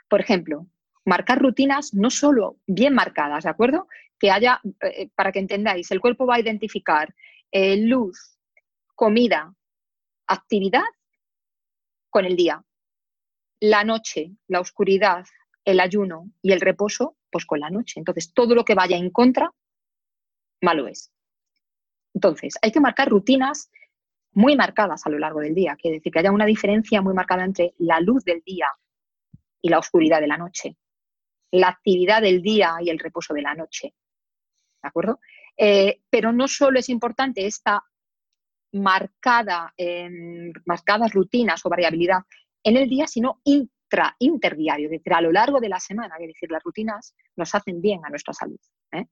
Por 0.08 0.22
ejemplo, 0.22 0.68
marcar 1.06 1.40
rutinas 1.40 1.94
no 1.94 2.10
solo 2.10 2.58
bien 2.68 2.94
marcadas, 2.94 3.44
¿de 3.44 3.50
acuerdo? 3.50 3.88
Que 4.24 4.32
haya, 4.32 4.62
eh, 4.80 5.10
para 5.16 5.34
que 5.34 5.40
entendáis, 5.40 5.92
el 5.92 6.00
cuerpo 6.00 6.26
va 6.26 6.36
a 6.36 6.40
identificar 6.40 7.14
eh, 7.52 7.76
luz, 7.76 8.38
comida, 8.96 9.54
actividad 10.28 10.86
con 12.10 12.24
el 12.24 12.38
día. 12.38 12.64
La 13.60 13.84
noche, 13.84 14.32
la 14.48 14.62
oscuridad, 14.62 15.26
el 15.66 15.82
ayuno 15.82 16.32
y 16.42 16.54
el 16.54 16.62
reposo, 16.62 17.18
pues 17.30 17.46
con 17.46 17.60
la 17.60 17.70
noche. 17.70 18.00
Entonces, 18.00 18.34
todo 18.34 18.56
lo 18.56 18.64
que 18.64 18.76
vaya 18.76 18.96
en 18.96 19.10
contra, 19.10 19.52
malo 20.62 20.88
es. 20.88 21.12
Entonces, 22.14 22.54
hay 22.62 22.72
que 22.72 22.80
marcar 22.80 23.10
rutinas 23.10 23.70
muy 24.32 24.56
marcadas 24.56 25.06
a 25.06 25.10
lo 25.10 25.20
largo 25.20 25.42
del 25.42 25.54
día, 25.54 25.76
quiere 25.76 25.98
decir 25.98 26.14
que 26.14 26.20
haya 26.20 26.32
una 26.32 26.46
diferencia 26.46 27.02
muy 27.02 27.14
marcada 27.14 27.44
entre 27.44 27.74
la 27.78 28.00
luz 28.00 28.24
del 28.24 28.42
día 28.46 28.70
y 29.62 29.68
la 29.68 29.80
oscuridad 29.80 30.22
de 30.22 30.28
la 30.28 30.38
noche 30.38 30.78
la 31.54 31.68
actividad 31.68 32.24
del 32.24 32.42
día 32.42 32.78
y 32.82 32.90
el 32.90 32.98
reposo 32.98 33.34
de 33.34 33.44
la 33.44 33.54
noche. 33.54 33.94
¿De 34.84 34.89
acuerdo? 34.89 35.19
Eh, 35.58 36.02
pero 36.10 36.34
no 36.34 36.48
solo 36.48 36.78
es 36.78 36.89
importante 36.89 37.46
esta 37.46 37.84
marcada, 38.74 39.74
marcadas 40.65 41.13
rutinas 41.13 41.63
o 41.63 41.69
variabilidad 41.69 42.24
en 42.63 42.78
el 42.78 42.89
día, 42.89 43.08
sino 43.08 43.39
intra, 43.43 44.15
interdiario, 44.19 44.88
es 44.88 44.91
decir, 44.91 45.13
a 45.13 45.22
lo 45.22 45.32
largo 45.32 45.60
de 45.60 45.69
la 45.69 45.80
semana. 45.80 46.15
Es 46.19 46.28
decir, 46.28 46.50
las 46.52 46.63
rutinas 46.63 47.15
nos 47.36 47.54
hacen 47.54 47.82
bien 47.82 48.02
a 48.04 48.10
nuestra 48.10 48.34
salud. 48.34 48.60
¿eh? 48.91 49.06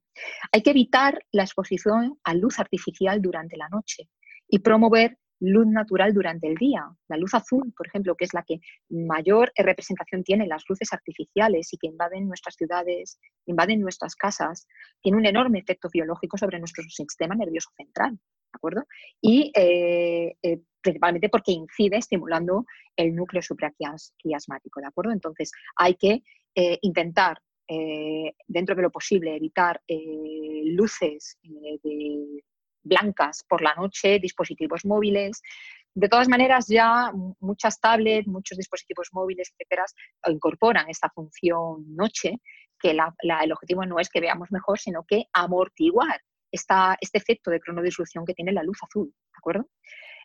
Hay 0.51 0.63
que 0.63 0.71
evitar 0.71 1.23
la 1.31 1.43
exposición 1.43 2.19
a 2.23 2.33
luz 2.33 2.59
artificial 2.59 3.21
durante 3.21 3.57
la 3.57 3.69
noche 3.69 4.09
y 4.47 4.59
promover 4.59 5.17
luz 5.41 5.67
natural 5.67 6.13
durante 6.13 6.47
el 6.47 6.55
día. 6.55 6.85
La 7.09 7.17
luz 7.17 7.33
azul, 7.33 7.73
por 7.75 7.87
ejemplo, 7.87 8.15
que 8.15 8.25
es 8.25 8.33
la 8.33 8.43
que 8.43 8.59
mayor 8.89 9.51
representación 9.57 10.23
tiene 10.23 10.47
las 10.47 10.63
luces 10.69 10.93
artificiales 10.93 11.73
y 11.73 11.77
que 11.77 11.87
invaden 11.87 12.27
nuestras 12.27 12.55
ciudades, 12.55 13.19
invaden 13.45 13.81
nuestras 13.81 14.15
casas, 14.15 14.67
tiene 15.01 15.17
un 15.17 15.25
enorme 15.25 15.59
efecto 15.59 15.89
biológico 15.91 16.37
sobre 16.37 16.59
nuestro 16.59 16.83
sistema 16.83 17.35
nervioso 17.35 17.69
central. 17.75 18.11
¿De 18.13 18.57
acuerdo? 18.57 18.83
Y 19.19 19.51
eh, 19.55 20.35
eh, 20.43 20.61
principalmente 20.81 21.29
porque 21.29 21.53
incide 21.53 21.97
estimulando 21.97 22.65
el 22.95 23.15
núcleo 23.15 23.41
supraquiasmático. 23.41 24.79
¿De 24.79 24.87
acuerdo? 24.87 25.11
Entonces, 25.11 25.51
hay 25.75 25.95
que 25.95 26.23
eh, 26.55 26.77
intentar 26.81 27.37
dentro 28.49 28.75
de 28.75 28.81
lo 28.81 28.91
posible, 28.91 29.33
evitar 29.33 29.81
luces 29.87 31.37
de, 31.41 32.43
blancas 32.83 33.43
por 33.47 33.61
la 33.61 33.73
noche, 33.75 34.19
dispositivos 34.19 34.85
móviles. 34.85 35.41
De 35.93 36.07
todas 36.07 36.29
maneras, 36.29 36.67
ya 36.67 37.11
muchas 37.39 37.79
tablets, 37.79 38.27
muchos 38.27 38.57
dispositivos 38.57 39.09
móviles, 39.11 39.51
etcétera, 39.51 39.85
incorporan 40.27 40.89
esta 40.89 41.09
función 41.09 41.83
noche, 41.95 42.39
que 42.79 42.91
el 42.91 43.51
objetivo 43.51 43.85
no 43.85 43.99
es 43.99 44.09
que 44.09 44.21
veamos 44.21 44.51
mejor, 44.51 44.79
sino 44.79 45.03
que 45.03 45.25
amortiguar 45.33 46.19
esta, 46.51 46.97
este 46.99 47.17
efecto 47.17 47.51
de 47.51 47.59
cronodisrupción 47.59 48.25
que 48.25 48.33
tiene 48.33 48.51
la 48.51 48.63
luz 48.63 48.79
azul. 48.81 49.07
¿De 49.07 49.37
acuerdo? 49.37 49.69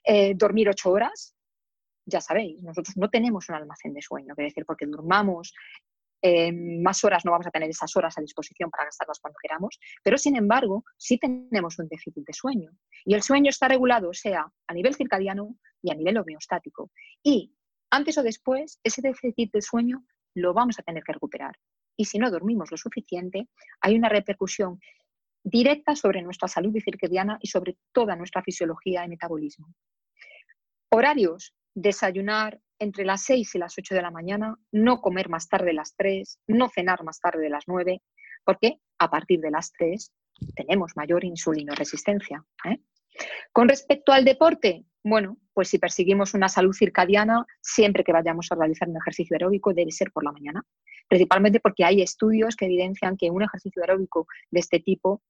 Eh, 0.04 0.34
dormir 0.34 0.68
ocho 0.68 0.90
horas, 0.90 1.34
ya 2.06 2.20
sabéis, 2.20 2.62
nosotros 2.62 2.96
no 2.96 3.10
tenemos 3.10 3.48
un 3.48 3.56
almacén 3.56 3.92
de 3.92 4.00
sueño, 4.00 4.34
es 4.36 4.36
decir, 4.36 4.64
porque 4.64 4.86
durmamos 4.86 5.52
más 6.52 7.04
horas 7.04 7.24
no 7.24 7.32
vamos 7.32 7.46
a 7.46 7.50
tener 7.50 7.68
esas 7.68 7.94
horas 7.96 8.16
a 8.16 8.20
disposición 8.20 8.70
para 8.70 8.84
gastarlas 8.84 9.20
cuando 9.20 9.38
queramos, 9.40 9.78
pero 10.02 10.18
sin 10.18 10.36
embargo 10.36 10.84
sí 10.96 11.18
tenemos 11.18 11.78
un 11.78 11.88
déficit 11.88 12.24
de 12.26 12.32
sueño. 12.32 12.70
Y 13.04 13.14
el 13.14 13.22
sueño 13.22 13.50
está 13.50 13.68
regulado, 13.68 14.12
sea 14.12 14.46
a 14.66 14.74
nivel 14.74 14.94
circadiano 14.94 15.56
y 15.82 15.90
a 15.90 15.94
nivel 15.94 16.18
homeostático. 16.18 16.90
Y 17.22 17.54
antes 17.90 18.18
o 18.18 18.22
después, 18.22 18.80
ese 18.82 19.02
déficit 19.02 19.52
de 19.52 19.62
sueño 19.62 20.04
lo 20.34 20.52
vamos 20.52 20.78
a 20.78 20.82
tener 20.82 21.02
que 21.02 21.12
recuperar. 21.12 21.56
Y 21.96 22.04
si 22.04 22.18
no 22.18 22.30
dormimos 22.30 22.70
lo 22.70 22.76
suficiente, 22.76 23.48
hay 23.80 23.96
una 23.96 24.08
repercusión 24.08 24.78
directa 25.42 25.94
sobre 25.94 26.22
nuestra 26.22 26.48
salud 26.48 26.76
circadiana 26.82 27.38
y 27.40 27.48
sobre 27.48 27.78
toda 27.92 28.16
nuestra 28.16 28.42
fisiología 28.42 29.04
y 29.04 29.08
metabolismo. 29.08 29.72
Horarios, 30.90 31.54
desayunar, 31.74 32.60
entre 32.78 33.04
las 33.04 33.22
6 33.22 33.54
y 33.54 33.58
las 33.58 33.76
8 33.78 33.94
de 33.94 34.02
la 34.02 34.10
mañana, 34.10 34.56
no 34.72 35.00
comer 35.00 35.28
más 35.28 35.48
tarde 35.48 35.66
de 35.66 35.72
las 35.74 35.94
3, 35.96 36.40
no 36.48 36.68
cenar 36.68 37.02
más 37.04 37.20
tarde 37.20 37.42
de 37.42 37.50
las 37.50 37.64
9, 37.66 38.02
porque 38.44 38.80
a 38.98 39.10
partir 39.10 39.40
de 39.40 39.50
las 39.50 39.72
3 39.72 40.12
tenemos 40.54 40.92
mayor 40.96 41.24
insulinoresistencia. 41.24 42.44
¿eh? 42.64 42.78
Con 43.52 43.68
respecto 43.68 44.12
al 44.12 44.24
deporte, 44.24 44.84
bueno, 45.02 45.38
pues 45.54 45.68
si 45.68 45.78
perseguimos 45.78 46.34
una 46.34 46.48
salud 46.48 46.74
circadiana, 46.74 47.46
siempre 47.62 48.04
que 48.04 48.12
vayamos 48.12 48.48
a 48.50 48.56
realizar 48.56 48.88
un 48.88 48.96
ejercicio 48.96 49.34
aeróbico 49.34 49.72
debe 49.72 49.92
ser 49.92 50.10
por 50.12 50.24
la 50.24 50.32
mañana, 50.32 50.62
principalmente 51.08 51.60
porque 51.60 51.84
hay 51.84 52.02
estudios 52.02 52.56
que 52.56 52.66
evidencian 52.66 53.16
que 53.16 53.30
un 53.30 53.42
ejercicio 53.42 53.82
aeróbico 53.82 54.26
de 54.50 54.60
este 54.60 54.80
tipo 54.80 55.22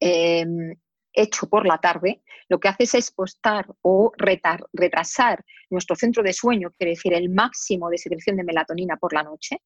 em, 0.00 0.74
hecho 1.12 1.48
por 1.48 1.66
la 1.66 1.78
tarde, 1.78 2.22
lo 2.48 2.58
que 2.58 2.68
hace 2.68 2.84
es 2.84 2.94
expostar 2.94 3.66
o 3.82 4.12
retrasar 4.16 5.44
nuestro 5.70 5.96
centro 5.96 6.22
de 6.22 6.32
sueño, 6.32 6.70
quiere 6.76 6.92
decir 6.92 7.14
el 7.14 7.30
máximo 7.30 7.88
de 7.90 7.98
secreción 7.98 8.36
de 8.36 8.44
melatonina 8.44 8.96
por 8.96 9.12
la 9.12 9.22
noche, 9.22 9.62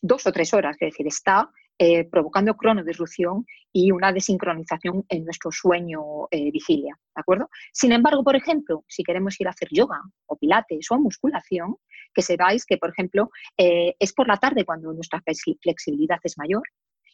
dos 0.00 0.26
o 0.26 0.32
tres 0.32 0.54
horas, 0.54 0.76
quiere 0.76 0.92
decir, 0.92 1.06
está 1.06 1.50
eh, 1.80 2.04
provocando 2.04 2.56
cronodisrupción 2.56 3.46
y 3.72 3.92
una 3.92 4.12
desincronización 4.12 5.04
en 5.08 5.24
nuestro 5.24 5.52
sueño 5.52 6.26
eh, 6.30 6.50
vigilia, 6.50 6.98
¿de 7.14 7.20
acuerdo? 7.20 7.48
Sin 7.72 7.92
embargo, 7.92 8.24
por 8.24 8.34
ejemplo, 8.34 8.84
si 8.88 9.04
queremos 9.04 9.40
ir 9.40 9.46
a 9.46 9.50
hacer 9.50 9.68
yoga 9.70 10.00
o 10.26 10.36
pilates 10.36 10.90
o 10.90 10.98
musculación, 10.98 11.76
que 12.12 12.22
sepáis 12.22 12.64
que, 12.66 12.78
por 12.78 12.90
ejemplo, 12.90 13.30
eh, 13.56 13.94
es 14.00 14.12
por 14.12 14.26
la 14.26 14.38
tarde 14.38 14.64
cuando 14.64 14.92
nuestra 14.92 15.22
flexibilidad 15.62 16.18
es 16.24 16.36
mayor, 16.36 16.62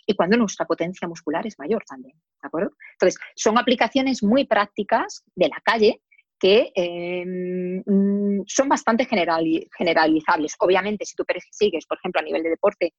y 0.07 0.14
cuando 0.14 0.37
nuestra 0.37 0.67
potencia 0.67 1.09
muscular 1.09 1.47
es 1.47 1.59
mayor 1.59 1.83
también. 1.85 2.17
¿De 2.43 2.47
acuerdo? 2.47 2.73
Entonces, 2.93 3.21
son 3.35 3.59
aplicaciones 3.59 4.23
muy 4.23 4.47
prácticas 4.47 5.25
de 5.35 5.49
la 5.49 5.61
calle 5.64 6.01
que 6.38 6.73
em, 6.75 7.83
mm, 7.87 8.45
son 8.47 8.69
bastante 8.69 9.07
generalizables. 9.07 10.55
Obviamente, 10.59 11.05
si 11.07 11.14
tú 11.14 11.25
persigues, 11.25 11.87
por 11.87 11.99
ejemplo, 11.99 12.21
a 12.21 12.25
nivel 12.25 12.43
de 12.43 12.51
deporte, 12.51 12.95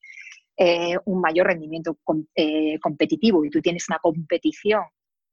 eh, 0.57 0.97
un 1.05 1.21
mayor 1.21 1.47
rendimiento 1.47 1.97
eh, 2.33 2.79
competitivo 2.79 3.43
y 3.43 3.49
tú 3.49 3.61
tienes 3.61 3.87
una 3.89 3.99
competición 3.99 4.83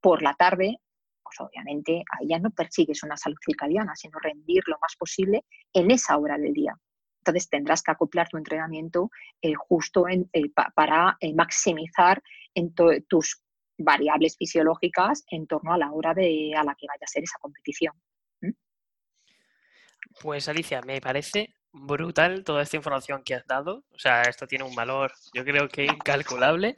por 0.00 0.20
la 0.20 0.34
tarde, 0.34 0.78
pues 1.22 1.40
obviamente 1.40 2.02
ahí 2.10 2.28
ya 2.28 2.38
no 2.38 2.50
persigues 2.50 3.02
una 3.04 3.16
salud 3.16 3.38
circadiana, 3.44 3.94
sino 3.94 4.18
rendir 4.18 4.62
lo 4.66 4.76
más 4.80 4.96
posible 4.98 5.44
en 5.72 5.90
esa 5.90 6.18
hora 6.18 6.36
del 6.36 6.52
día. 6.52 6.76
Entonces 7.22 7.48
tendrás 7.48 7.82
que 7.82 7.92
acoplar 7.92 8.28
tu 8.28 8.36
entrenamiento 8.36 9.10
eh, 9.40 9.54
justo 9.54 10.06
eh, 10.08 10.26
para 10.74 11.16
eh, 11.20 11.32
maximizar 11.34 12.20
en 12.52 12.74
tus 13.08 13.40
variables 13.78 14.36
fisiológicas 14.36 15.24
en 15.30 15.46
torno 15.46 15.72
a 15.72 15.78
la 15.78 15.92
hora 15.92 16.14
de, 16.14 16.52
a 16.56 16.64
la 16.64 16.74
que 16.74 16.88
vaya 16.88 17.04
a 17.04 17.06
ser 17.06 17.22
esa 17.22 17.38
competición. 17.40 17.94
Pues 20.20 20.48
Alicia, 20.48 20.82
me 20.82 21.00
parece 21.00 21.54
brutal 21.72 22.42
toda 22.42 22.62
esta 22.62 22.76
información 22.76 23.22
que 23.22 23.36
has 23.36 23.46
dado. 23.46 23.84
O 23.92 23.98
sea, 23.98 24.22
esto 24.22 24.48
tiene 24.48 24.64
un 24.64 24.74
valor, 24.74 25.12
yo 25.32 25.44
creo 25.44 25.68
que 25.68 25.84
incalculable. 25.84 26.76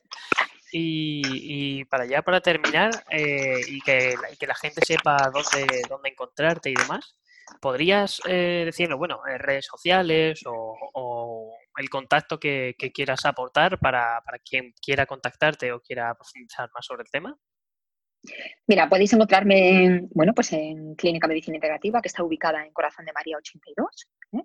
Y, 0.76 1.84
para 1.84 2.04
ya, 2.04 2.22
para 2.22 2.40
terminar, 2.40 2.90
y, 3.08 3.80
que, 3.82 4.16
que, 4.40 4.46
la 4.46 4.56
gente 4.56 4.80
sepa 4.84 5.30
dónde, 5.32 5.82
dónde 5.88 6.10
encontrarte 6.10 6.68
y 6.68 6.74
demás, 6.74 7.16
¿Podrías 7.60 8.20
eh, 8.26 8.62
decirlo, 8.66 8.98
bueno, 8.98 9.20
en 9.26 9.38
redes 9.38 9.66
sociales 9.66 10.42
o, 10.46 11.56
el 11.76 11.90
contacto 11.90 12.38
que, 12.38 12.76
quieras 12.94 13.24
aportar 13.24 13.78
para, 13.78 14.22
quien 14.48 14.72
quiera 14.80 15.06
contactarte 15.06 15.72
o 15.72 15.80
quiera 15.80 16.14
profundizar 16.14 16.68
más 16.74 16.86
sobre 16.86 17.02
el 17.02 17.10
tema? 17.10 17.36
Nira, 18.66 18.88
podéis 18.88 19.12
encontrarme 19.12 20.08
bueno, 20.12 20.32
pues 20.34 20.52
en 20.52 20.94
Clínica 20.94 21.26
Medicina 21.26 21.56
Integrativa, 21.56 22.00
que 22.00 22.08
está 22.08 22.22
ubicada 22.22 22.64
en 22.64 22.72
Corazón 22.72 23.04
de 23.04 23.12
María 23.12 23.36
82. 23.36 24.08
¿eh? 24.32 24.44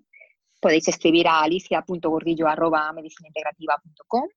Podéis 0.60 0.88
escribir 0.88 1.28
a 1.28 1.42
alicia.gordillo.medicinaintegrativa.com 1.42 4.28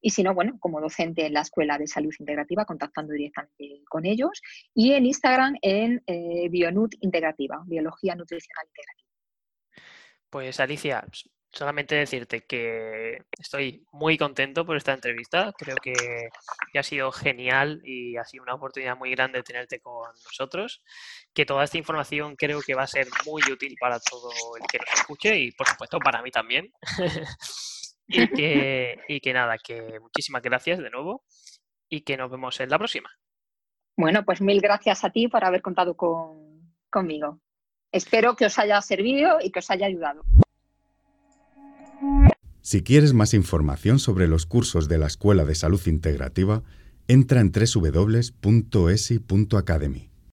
y 0.00 0.10
si 0.10 0.22
no, 0.22 0.34
bueno, 0.34 0.58
como 0.60 0.80
docente 0.80 1.26
en 1.26 1.34
la 1.34 1.42
Escuela 1.42 1.78
de 1.78 1.86
Salud 1.86 2.14
Integrativa, 2.18 2.64
contactando 2.64 3.12
directamente 3.12 3.82
con 3.88 4.06
ellos. 4.06 4.40
Y 4.74 4.92
en 4.92 5.06
Instagram 5.06 5.56
en 5.62 6.02
eh, 6.06 6.48
Bionut 6.50 6.94
Integrativa, 7.00 7.62
Biología 7.66 8.14
Nutricional 8.14 8.66
Integrativa. 8.66 9.08
Pues 10.30 10.60
Alicia, 10.60 11.04
solamente 11.52 11.96
decirte 11.96 12.44
que 12.46 13.18
estoy 13.38 13.84
muy 13.92 14.16
contento 14.16 14.64
por 14.64 14.76
esta 14.76 14.92
entrevista. 14.92 15.52
Creo 15.58 15.76
que, 15.76 15.92
ha 16.78 16.82
sido 16.82 17.10
genial 17.10 17.80
y 17.84 18.16
ha 18.16 18.24
sido 18.24 18.44
una 18.44 18.54
oportunidad 18.54 18.96
muy 18.96 19.10
grande 19.10 19.42
tenerte 19.42 19.80
con 19.80 20.08
nosotros. 20.24 20.82
Que 21.34 21.44
toda 21.44 21.64
esta 21.64 21.78
información 21.78 22.36
creo 22.36 22.60
que 22.62 22.74
va 22.74 22.84
a 22.84 22.86
ser 22.86 23.08
muy 23.26 23.42
útil 23.50 23.74
para 23.80 23.98
todo 24.00 24.30
el 24.56 24.66
que 24.68 24.78
nos 24.78 25.00
escuche 25.00 25.36
y, 25.38 25.52
por 25.52 25.68
supuesto, 25.68 25.98
para 25.98 26.22
mí 26.22 26.30
también. 26.30 26.72
y, 28.10 28.28
que, 28.28 28.98
y 29.08 29.20
que 29.20 29.32
nada, 29.32 29.56
que 29.58 29.98
muchísimas 30.00 30.42
gracias 30.42 30.78
de 30.78 30.90
nuevo 30.90 31.24
y 31.88 32.02
que 32.02 32.16
nos 32.16 32.30
vemos 32.30 32.60
en 32.60 32.70
la 32.70 32.78
próxima. 32.78 33.10
Bueno, 33.96 34.24
pues 34.24 34.40
mil 34.40 34.60
gracias 34.60 35.04
a 35.04 35.10
ti 35.10 35.28
por 35.28 35.44
haber 35.44 35.62
contado 35.62 35.96
con, 35.96 36.74
conmigo. 36.90 37.40
Espero 37.92 38.36
que 38.36 38.46
os 38.46 38.58
haya 38.58 38.80
servido 38.82 39.38
y 39.42 39.50
que 39.50 39.58
os 39.58 39.70
haya 39.70 39.86
ayudado. 39.86 40.22
Si 42.62 42.82
quieres 42.82 43.14
más 43.14 43.34
información 43.34 43.98
sobre 43.98 44.28
los 44.28 44.46
cursos 44.46 44.88
de 44.88 44.98
la 44.98 45.06
Escuela 45.06 45.44
de 45.44 45.54
Salud 45.54 45.80
Integrativa, 45.86 46.62
entra 47.08 47.40
en 47.40 47.50
www.esi.academy. 47.50 50.09